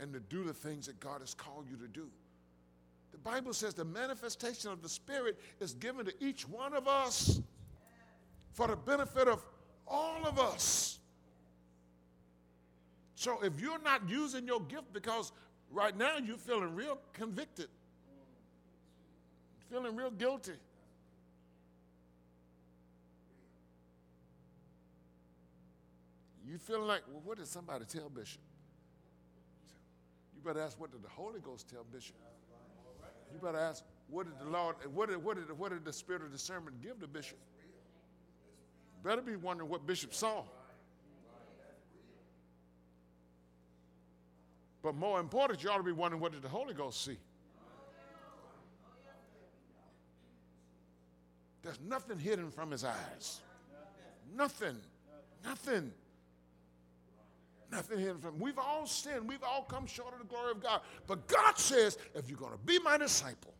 and 0.00 0.12
to 0.12 0.20
do 0.20 0.44
the 0.44 0.52
things 0.52 0.86
that 0.86 1.00
God 1.00 1.20
has 1.20 1.34
called 1.34 1.66
you 1.70 1.76
to 1.76 1.88
do. 1.88 2.08
The 3.12 3.18
Bible 3.18 3.52
says 3.52 3.74
the 3.74 3.84
manifestation 3.84 4.70
of 4.70 4.82
the 4.82 4.88
Spirit 4.88 5.38
is 5.60 5.74
given 5.74 6.06
to 6.06 6.14
each 6.20 6.48
one 6.48 6.74
of 6.74 6.86
us 6.86 7.40
for 8.52 8.68
the 8.68 8.76
benefit 8.76 9.28
of 9.28 9.44
all 9.86 10.24
of 10.24 10.38
us. 10.38 10.98
So 13.14 13.40
if 13.42 13.60
you're 13.60 13.82
not 13.82 14.08
using 14.08 14.46
your 14.46 14.60
gift 14.60 14.92
because 14.92 15.32
right 15.72 15.96
now 15.96 16.18
you're 16.18 16.36
feeling 16.36 16.74
real 16.74 16.98
convicted, 17.12 17.68
feeling 19.70 19.96
real 19.96 20.10
guilty. 20.10 20.52
You 26.46 26.58
feeling 26.58 26.86
like, 26.86 27.02
well, 27.10 27.20
what 27.24 27.38
did 27.38 27.46
somebody 27.46 27.84
tell 27.84 28.08
Bishop? 28.08 28.40
Better 30.48 30.62
ask, 30.62 30.80
what 30.80 30.90
did 30.90 31.02
the 31.02 31.10
Holy 31.10 31.40
Ghost 31.40 31.68
tell 31.68 31.84
Bishop? 31.92 32.16
You 33.30 33.38
better 33.38 33.58
ask, 33.58 33.84
what 34.08 34.24
did 34.24 34.38
the 34.38 34.50
Lord, 34.50 34.76
what 34.94 35.10
did, 35.10 35.22
what 35.22 35.36
did, 35.36 35.58
what 35.58 35.72
did 35.72 35.84
the 35.84 35.92
Spirit 35.92 36.22
of 36.22 36.32
discernment 36.32 36.80
give 36.82 36.98
to 37.00 37.06
Bishop? 37.06 37.36
Better 39.04 39.20
be 39.20 39.36
wondering 39.36 39.68
what 39.68 39.86
Bishop 39.86 40.14
saw. 40.14 40.44
But 44.82 44.94
more 44.94 45.20
important, 45.20 45.62
you 45.62 45.68
ought 45.68 45.76
to 45.76 45.82
be 45.82 45.92
wondering 45.92 46.22
what 46.22 46.32
did 46.32 46.40
the 46.40 46.48
Holy 46.48 46.72
Ghost 46.72 47.04
see? 47.04 47.18
There's 51.60 51.78
nothing 51.86 52.18
hidden 52.18 52.50
from 52.50 52.70
his 52.70 52.84
eyes. 52.84 53.40
Nothing. 54.34 54.78
Nothing. 55.44 55.92
Nothing 57.70 57.98
hidden 57.98 58.18
from 58.18 58.34
him. 58.34 58.40
We've 58.40 58.58
all 58.58 58.86
sinned. 58.86 59.28
We've 59.28 59.42
all 59.42 59.62
come 59.62 59.86
short 59.86 60.14
of 60.14 60.20
the 60.20 60.24
glory 60.24 60.52
of 60.52 60.62
God. 60.62 60.80
But 61.06 61.26
God 61.28 61.58
says, 61.58 61.98
if 62.14 62.28
you're 62.28 62.38
going 62.38 62.52
to 62.52 62.58
be 62.58 62.78
my 62.78 62.96
disciple, 62.96 63.54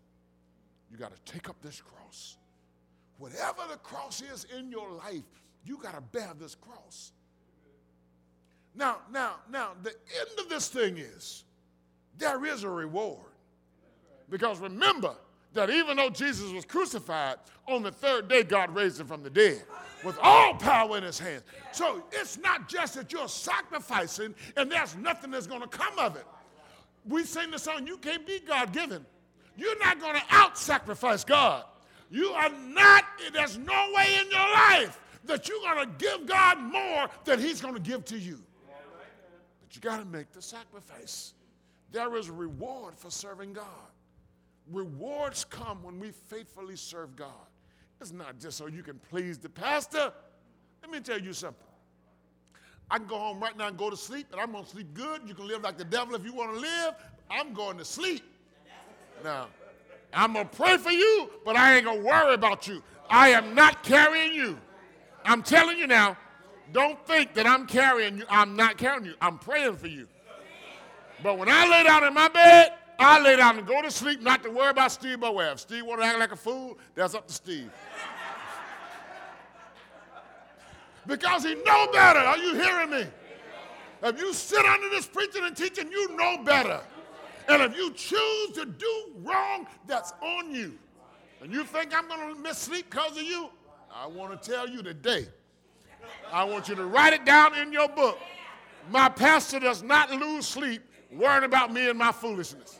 you 0.91 0.97
got 0.97 1.13
to 1.15 1.33
take 1.33 1.49
up 1.49 1.57
this 1.63 1.81
cross. 1.81 2.37
Whatever 3.19 3.63
the 3.71 3.77
cross 3.77 4.23
is 4.23 4.47
in 4.57 4.71
your 4.71 4.91
life, 4.91 5.25
you 5.65 5.79
got 5.83 5.95
to 5.95 6.01
bear 6.01 6.31
this 6.39 6.55
cross. 6.55 7.13
Now, 8.75 8.99
now, 9.13 9.37
now, 9.51 9.73
the 9.83 9.91
end 9.91 10.39
of 10.39 10.49
this 10.49 10.69
thing 10.69 10.97
is 10.99 11.45
there 12.17 12.45
is 12.47 12.63
a 12.63 12.71
reward. 12.71 13.27
Because 14.31 14.59
remember 14.59 15.15
that 15.53 15.69
even 15.69 15.97
though 15.97 16.11
Jesus 16.11 16.51
was 16.53 16.65
crucified, 16.65 17.37
on 17.67 17.83
the 17.83 17.91
third 17.91 18.29
day, 18.29 18.43
God 18.43 18.75
raised 18.75 19.01
him 19.01 19.07
from 19.07 19.23
the 19.23 19.31
dead 19.31 19.63
with 20.05 20.19
all 20.23 20.55
power 20.55 20.97
in 20.97 21.03
his 21.03 21.19
hands. 21.19 21.43
So 21.73 22.03
it's 22.13 22.39
not 22.39 22.69
just 22.69 22.95
that 22.95 23.13
you're 23.13 23.29
sacrificing 23.29 24.35
and 24.57 24.71
there's 24.71 24.97
nothing 24.97 25.31
that's 25.31 25.47
going 25.47 25.63
to 25.63 25.69
come 25.69 25.99
of 25.99 26.17
it. 26.17 26.27
We 27.07 27.25
sing 27.25 27.51
the 27.51 27.59
song, 27.59 27.87
You 27.87 27.99
Can't 27.99 28.27
Beat 28.27 28.47
God 28.47 28.73
Giving. 28.73 29.05
You're 29.57 29.79
not 29.79 30.01
going 30.01 30.15
to 30.15 30.23
out 30.31 30.57
sacrifice 30.57 31.25
God. 31.25 31.65
You 32.11 32.29
are 32.31 32.51
not, 32.51 33.05
there's 33.33 33.59
no 33.59 33.93
way 33.95 34.19
in 34.21 34.31
your 34.31 34.41
life 34.41 35.01
that 35.25 35.49
you're 35.49 35.61
going 35.61 35.87
to 35.87 35.93
give 35.99 36.27
God 36.27 36.59
more 36.59 37.09
than 37.25 37.39
He's 37.39 37.61
going 37.61 37.75
to 37.75 37.81
give 37.81 38.05
to 38.07 38.19
you. 38.19 38.41
But 39.61 39.75
you 39.75 39.83
got 39.83 39.99
to 39.99 40.05
make 40.05 40.33
the 40.33 40.41
sacrifice. 40.41 41.35
There 41.93 42.17
is 42.17 42.31
reward 42.31 42.95
for 42.97 43.11
serving 43.11 43.55
God. 43.55 43.65
Rewards 44.71 45.45
come 45.45 45.83
when 45.83 45.99
we 45.99 46.11
faithfully 46.11 46.77
serve 46.77 47.17
God. 47.17 47.29
It's 48.01 48.13
not 48.13 48.39
just 48.39 48.57
so 48.57 48.67
you 48.67 48.83
can 48.83 49.01
please 49.11 49.39
the 49.39 49.49
pastor. 49.49 50.13
Let 50.83 50.91
me 50.91 51.01
tell 51.01 51.21
you 51.21 51.33
something. 51.33 51.67
I 52.91 52.99
can 52.99 53.07
go 53.07 53.19
home 53.19 53.41
right 53.41 53.57
now 53.57 53.69
and 53.69 53.77
go 53.77 53.91
to 53.91 53.97
sleep, 53.97 54.29
and 54.33 54.41
I'm 54.41 54.53
going 54.53 54.65
to 54.65 54.71
sleep 54.71 54.95
good. 54.95 55.23
You 55.27 55.35
can 55.35 55.47
live 55.47 55.63
like 55.63 55.77
the 55.77 55.85
devil 55.85 56.15
if 56.15 56.25
you 56.25 56.33
want 56.33 56.55
to 56.55 56.61
live. 56.61 56.95
I'm 57.31 57.53
going 57.53 57.77
to 57.79 57.85
sleep. 57.85 58.23
Now, 59.23 59.49
I'm 60.15 60.33
going 60.33 60.49
to 60.49 60.57
pray 60.57 60.79
for 60.79 60.91
you, 60.91 61.31
but 61.45 61.57
I 61.57 61.77
ain't 61.77 61.85
going 61.85 62.01
to 62.01 62.07
worry 62.07 62.35
about 62.35 62.67
you. 62.67 62.83
I 63.11 63.31
am 63.31 63.55
not 63.55 63.83
carrying 63.83 64.33
you. 64.33 64.59
I'm 65.25 65.43
telling 65.43 65.77
you 65.77 65.87
now, 65.87 66.17
don't 66.73 67.05
think 67.07 67.35
that 67.35 67.47
I'm 67.47 67.67
carrying 67.67 68.19
you. 68.19 68.25
I'm 68.31 68.57
not 68.57 68.79
carrying 68.79 69.05
you. 69.05 69.15
I'm 69.21 69.39
praying 69.39 69.77
for 69.77 69.89
you. 69.89 70.07
But 71.23 71.37
when 71.37 71.49
I 71.49 71.69
lay 71.69 71.83
down 71.83 72.05
in 72.05 72.15
my 72.15 72.29
bed, 72.29 72.73
I 72.99 73.21
lay 73.21 73.37
down 73.37 73.59
and 73.59 73.67
go 73.67 73.81
to 73.81 73.91
sleep, 73.91 74.21
not 74.21 74.43
to 74.43 74.51
worry 74.51 74.71
about 74.71 74.91
Steve. 74.91 75.19
If 75.23 75.61
Steve 75.61 75.87
want 75.87 76.01
to 76.01 76.07
act 76.07 76.19
like 76.19 76.33
a 76.33 76.37
fool, 76.37 76.79
that's 76.95 77.15
up 77.15 77.29
to 77.29 77.35
Steve. 77.35 77.71
because 81.07 81.45
he 81.45 81.55
know 81.55 81.89
better. 81.93 82.19
Are 82.19 82.39
you 82.39 82.55
hearing 82.55 82.91
me? 82.91 83.07
If 84.03 84.19
you 84.19 84.33
sit 84.33 84.65
under 84.65 84.89
this 84.91 85.07
preaching 85.07 85.45
and 85.45 85.57
teaching, 85.57 85.91
you 85.91 86.17
know 86.17 86.39
better. 86.45 86.81
And 87.49 87.63
if 87.63 87.77
you 87.77 87.93
choose 87.93 88.51
to 88.55 88.67
do 88.67 89.05
wrong, 89.23 89.67
that's 89.87 90.13
on 90.21 90.55
you. 90.55 90.79
And 91.41 91.53
you 91.53 91.65
think 91.65 91.97
I'm 91.97 92.09
going 92.09 92.35
to 92.35 92.41
miss 92.41 92.59
sleep 92.59 92.91
because 92.91 93.17
of 93.17 93.23
you? 93.23 93.49
I 93.95 94.07
want 94.07 94.41
to 94.41 94.51
tell 94.51 94.69
you 94.69 94.83
today. 94.83 95.27
I 96.33 96.45
want 96.45 96.69
you 96.69 96.75
to 96.75 96.85
write 96.85 97.13
it 97.13 97.25
down 97.25 97.57
in 97.57 97.73
your 97.73 97.89
book. 97.89 98.19
My 98.91 99.09
pastor 99.09 99.61
does 99.61 99.83
not 99.83 100.11
lose 100.11 100.47
sleep 100.47 100.83
worrying 101.11 101.45
about 101.45 101.73
me 101.73 101.89
and 101.89 101.99
my 101.99 102.13
foolishness. 102.13 102.79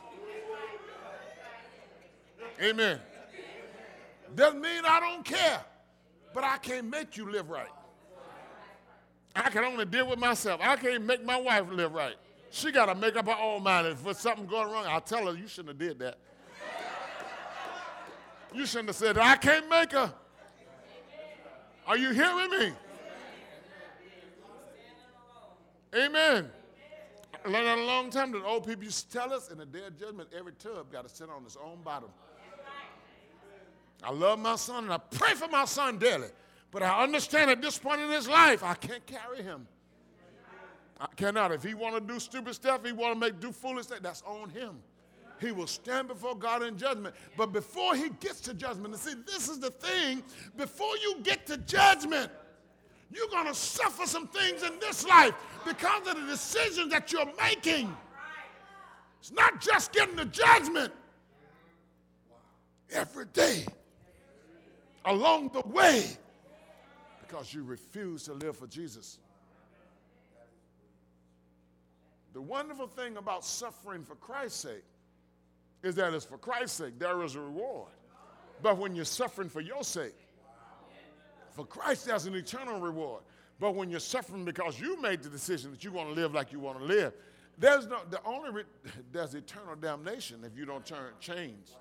Amen. 2.61 2.99
Doesn't 4.35 4.61
mean 4.61 4.83
I 4.85 4.99
don't 4.99 5.23
care, 5.23 5.61
but 6.33 6.43
I 6.43 6.57
can't 6.57 6.89
make 6.89 7.17
you 7.17 7.31
live 7.31 7.49
right. 7.49 7.69
I 9.35 9.49
can 9.49 9.63
only 9.63 9.85
deal 9.85 10.07
with 10.07 10.19
myself. 10.19 10.59
I 10.61 10.75
can't 10.75 11.05
make 11.05 11.23
my 11.23 11.37
wife 11.37 11.65
live 11.71 11.93
right. 11.93 12.15
She 12.51 12.71
got 12.71 12.87
to 12.87 12.95
make 12.95 13.15
up 13.15 13.27
her 13.27 13.37
own 13.39 13.63
mind. 13.63 13.87
If 13.87 14.03
there's 14.03 14.17
something 14.17 14.45
going 14.45 14.71
wrong, 14.71 14.85
I'll 14.87 15.01
tell 15.01 15.25
her, 15.27 15.37
you 15.37 15.47
shouldn't 15.47 15.69
have 15.69 15.77
did 15.77 15.99
that. 15.99 16.17
You 18.53 18.65
shouldn't 18.65 18.89
have 18.89 18.95
said, 18.95 19.15
that. 19.15 19.23
I 19.23 19.35
can't 19.35 19.69
make 19.69 19.91
her. 19.91 20.11
Are 21.87 21.97
you 21.97 22.11
hearing 22.11 22.49
me? 22.51 22.71
Amen. 25.95 26.49
I 27.45 27.49
learned 27.49 27.67
that 27.67 27.77
a 27.77 27.83
long 27.83 28.09
time 28.09 28.31
that 28.33 28.43
old 28.43 28.67
people 28.67 28.83
used 28.83 29.09
to 29.11 29.17
tell 29.17 29.33
us 29.33 29.49
in 29.49 29.57
the 29.57 29.65
day 29.65 29.85
of 29.85 29.97
judgment, 29.99 30.29
every 30.37 30.53
tub 30.53 30.91
got 30.91 31.07
to 31.07 31.15
sit 31.15 31.29
on 31.29 31.43
its 31.45 31.57
own 31.63 31.79
bottom. 31.83 32.09
I 34.03 34.11
love 34.11 34.39
my 34.39 34.55
son 34.55 34.85
and 34.85 34.93
I 34.93 34.97
pray 34.97 35.33
for 35.33 35.47
my 35.47 35.65
son 35.65 35.97
daily. 35.97 36.29
But 36.71 36.83
I 36.83 37.03
understand 37.03 37.49
at 37.51 37.61
this 37.61 37.77
point 37.77 38.01
in 38.01 38.09
his 38.09 38.27
life, 38.27 38.63
I 38.63 38.75
can't 38.75 39.05
carry 39.05 39.41
him. 39.41 39.67
I 40.99 41.07
cannot. 41.15 41.51
If 41.51 41.63
he 41.63 41.73
want 41.73 41.95
to 41.95 42.13
do 42.13 42.19
stupid 42.19 42.53
stuff, 42.53 42.85
he 42.85 42.91
want 42.91 43.13
to 43.13 43.19
make 43.19 43.39
do 43.39 43.51
foolish 43.51 43.85
stuff, 43.85 43.99
that's 44.01 44.21
on 44.23 44.49
him. 44.49 44.79
He 45.39 45.51
will 45.51 45.67
stand 45.67 46.09
before 46.09 46.35
God 46.35 46.63
in 46.63 46.77
judgment. 46.77 47.15
But 47.37 47.53
before 47.53 47.95
he 47.95 48.09
gets 48.19 48.41
to 48.41 48.53
judgment, 48.53 48.93
and 48.93 48.97
see, 48.97 49.13
this 49.25 49.47
is 49.47 49.59
the 49.59 49.71
thing, 49.71 50.21
before 50.57 50.95
you 50.97 51.19
get 51.23 51.45
to 51.47 51.57
judgment, 51.57 52.29
you're 53.11 53.29
going 53.29 53.47
to 53.47 53.55
suffer 53.55 54.05
some 54.05 54.27
things 54.27 54.63
in 54.63 54.77
this 54.79 55.07
life 55.07 55.33
because 55.65 56.07
of 56.07 56.15
the 56.15 56.27
decisions 56.27 56.91
that 56.91 57.11
you're 57.11 57.31
making. 57.41 57.95
It's 59.21 59.31
not 59.31 59.61
just 59.61 59.93
getting 59.93 60.15
the 60.15 60.25
judgment. 60.25 60.93
Every 62.91 63.25
day, 63.25 63.65
along 65.09 65.49
the 65.49 65.61
way, 65.61 66.05
because 67.27 67.53
you 67.53 67.63
refuse 67.63 68.23
to 68.23 68.33
live 68.33 68.55
for 68.55 68.67
Jesus. 68.67 69.17
The 72.33 72.41
wonderful 72.41 72.87
thing 72.87 73.17
about 73.17 73.43
suffering 73.43 74.03
for 74.03 74.15
Christ's 74.15 74.59
sake 74.59 74.83
is 75.81 75.95
that 75.95 76.13
it's 76.13 76.25
for 76.25 76.37
Christ's 76.37 76.77
sake, 76.77 76.99
there 76.99 77.23
is 77.23 77.35
a 77.35 77.41
reward. 77.41 77.89
But 78.61 78.77
when 78.77 78.95
you're 78.95 79.05
suffering 79.05 79.49
for 79.49 79.61
your 79.61 79.83
sake, 79.83 80.15
for 81.51 81.65
Christ, 81.65 82.05
there's 82.05 82.25
an 82.25 82.35
eternal 82.35 82.79
reward. 82.79 83.23
But 83.59 83.75
when 83.75 83.89
you're 83.89 83.99
suffering 83.99 84.45
because 84.45 84.79
you 84.79 85.01
made 85.01 85.23
the 85.23 85.29
decision 85.29 85.71
that 85.71 85.83
you 85.83 85.91
want 85.91 86.09
to 86.09 86.13
live 86.13 86.33
like 86.33 86.51
you 86.51 86.59
want 86.59 86.77
to 86.77 86.85
live, 86.85 87.13
there's 87.57 87.87
no 87.87 87.97
the 88.09 88.21
only 88.23 88.51
re- 88.51 88.63
there's 89.11 89.33
eternal 89.33 89.75
damnation 89.75 90.43
if 90.45 90.57
you 90.57 90.65
don't 90.65 90.85
turn 90.85 91.11
change. 91.19 91.71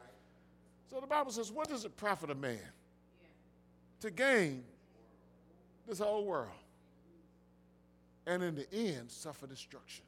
So 0.91 0.99
the 1.01 1.07
Bible 1.07 1.31
says, 1.31 1.53
what 1.53 1.69
does 1.69 1.85
it 1.85 1.97
profit 1.97 2.31
a 2.31 2.35
man 2.35 2.59
to 4.01 4.11
gain 4.11 4.65
this 5.87 5.99
whole 5.99 6.25
world 6.25 6.51
and 8.27 8.43
in 8.43 8.55
the 8.55 8.73
end 8.73 9.11
suffer 9.11 9.47
destruction? 9.47 10.05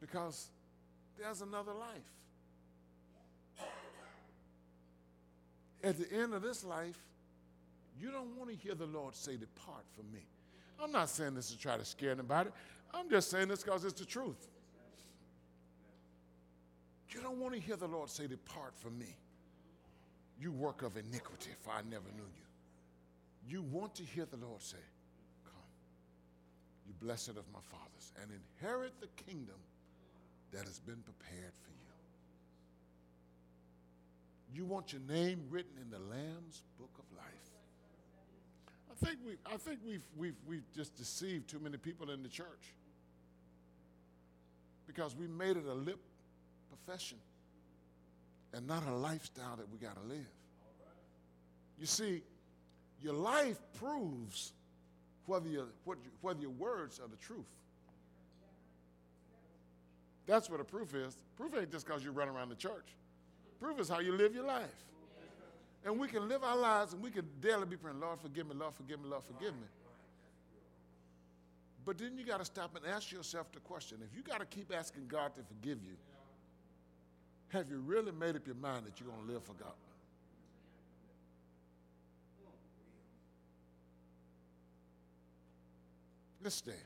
Because 0.00 0.48
there's 1.18 1.40
another 1.40 1.72
life. 1.72 2.14
At 5.82 5.98
the 5.98 6.10
end 6.18 6.32
of 6.32 6.42
this 6.42 6.64
life, 6.64 6.98
you 8.00 8.10
don't 8.10 8.36
want 8.36 8.50
to 8.50 8.56
hear 8.56 8.74
the 8.74 8.86
Lord 8.86 9.14
say, 9.14 9.36
Depart 9.36 9.84
from 9.94 10.10
me. 10.12 10.26
I'm 10.82 10.90
not 10.90 11.08
saying 11.08 11.34
this 11.34 11.50
to 11.50 11.58
try 11.58 11.76
to 11.76 11.84
scare 11.84 12.12
anybody. 12.12 12.50
I'm 12.92 13.08
just 13.10 13.30
saying 13.30 13.48
this 13.48 13.62
because 13.62 13.84
it's 13.84 13.98
the 13.98 14.06
truth. 14.06 14.48
You 17.10 17.20
don't 17.20 17.38
want 17.38 17.54
to 17.54 17.60
hear 17.60 17.76
the 17.76 17.86
Lord 17.86 18.10
say, 18.10 18.26
Depart 18.26 18.74
from 18.76 18.98
me. 18.98 19.14
You 20.40 20.52
work 20.52 20.82
of 20.82 20.96
iniquity, 20.96 21.50
for 21.62 21.70
I 21.70 21.82
never 21.88 22.08
knew 22.16 22.22
you. 22.22 22.44
You 23.46 23.62
want 23.62 23.94
to 23.96 24.02
hear 24.02 24.26
the 24.26 24.36
Lord 24.36 24.62
say, 24.62 24.76
Come, 25.44 25.52
you 26.86 26.94
blessed 27.00 27.30
of 27.30 27.44
my 27.52 27.60
fathers, 27.70 28.12
and 28.20 28.30
inherit 28.30 28.92
the 29.00 29.08
kingdom 29.24 29.56
that 30.52 30.64
has 30.64 30.78
been 30.78 31.02
prepared 31.02 31.52
for 31.62 31.70
you. 31.70 31.74
You 34.54 34.64
want 34.64 34.92
your 34.92 35.02
name 35.02 35.42
written 35.50 35.72
in 35.82 35.90
the 35.90 35.98
Lamb's 35.98 36.62
book 36.78 36.92
of 36.98 37.04
life. 37.16 37.24
I 38.90 39.04
think, 39.04 39.18
we, 39.26 39.32
I 39.44 39.56
think 39.56 39.80
we've, 39.84 40.06
we've, 40.16 40.36
we've 40.46 40.72
just 40.74 40.94
deceived 40.96 41.48
too 41.48 41.58
many 41.58 41.76
people 41.76 42.10
in 42.10 42.22
the 42.22 42.28
church 42.28 42.72
because 44.86 45.16
we 45.16 45.26
made 45.26 45.56
it 45.56 45.64
a 45.68 45.74
lip 45.74 45.98
profession 46.68 47.18
and 48.54 48.66
not 48.66 48.86
a 48.86 48.94
lifestyle 48.94 49.56
that 49.56 49.70
we 49.70 49.78
got 49.78 50.00
to 50.00 50.08
live. 50.08 50.26
You 51.78 51.86
see, 51.86 52.22
your 53.02 53.14
life 53.14 53.58
proves 53.78 54.52
whether, 55.26 55.48
you, 55.48 55.66
whether 56.20 56.40
your 56.40 56.50
words 56.50 57.00
are 57.00 57.08
the 57.08 57.16
truth. 57.16 57.44
That's 60.26 60.48
what 60.48 60.60
a 60.60 60.64
proof 60.64 60.94
is. 60.94 61.16
Proof 61.36 61.54
ain't 61.58 61.70
just 61.70 61.86
because 61.86 62.04
you 62.04 62.12
run 62.12 62.28
around 62.28 62.48
the 62.48 62.54
church. 62.54 62.96
Proof 63.60 63.78
is 63.80 63.88
how 63.88 64.00
you 64.00 64.12
live 64.12 64.34
your 64.34 64.46
life. 64.46 64.84
And 65.84 65.98
we 65.98 66.08
can 66.08 66.28
live 66.28 66.42
our 66.42 66.56
lives 66.56 66.94
and 66.94 67.02
we 67.02 67.10
can 67.10 67.26
daily 67.40 67.66
be 67.66 67.76
praying, 67.76 68.00
Lord, 68.00 68.18
forgive 68.20 68.46
me, 68.46 68.54
Lord, 68.54 68.74
forgive 68.74 69.00
me, 69.00 69.08
Lord, 69.08 69.22
forgive 69.24 69.52
me. 69.52 69.66
But 71.84 71.98
then 71.98 72.16
you 72.16 72.24
got 72.24 72.38
to 72.38 72.44
stop 72.46 72.74
and 72.76 72.86
ask 72.86 73.12
yourself 73.12 73.52
the 73.52 73.60
question 73.60 73.98
if 74.02 74.16
you 74.16 74.22
got 74.22 74.40
to 74.40 74.46
keep 74.46 74.72
asking 74.74 75.06
God 75.08 75.32
to 75.36 75.42
forgive 75.42 75.82
you, 75.82 75.96
have 77.54 77.70
you 77.70 77.78
really 77.78 78.10
made 78.10 78.34
up 78.34 78.44
your 78.46 78.56
mind 78.56 78.84
that 78.84 78.98
you're 78.98 79.08
going 79.08 79.26
to 79.26 79.32
live 79.32 79.44
for 79.44 79.54
God? 79.54 79.72
Let's 86.42 86.56
stand. 86.56 86.76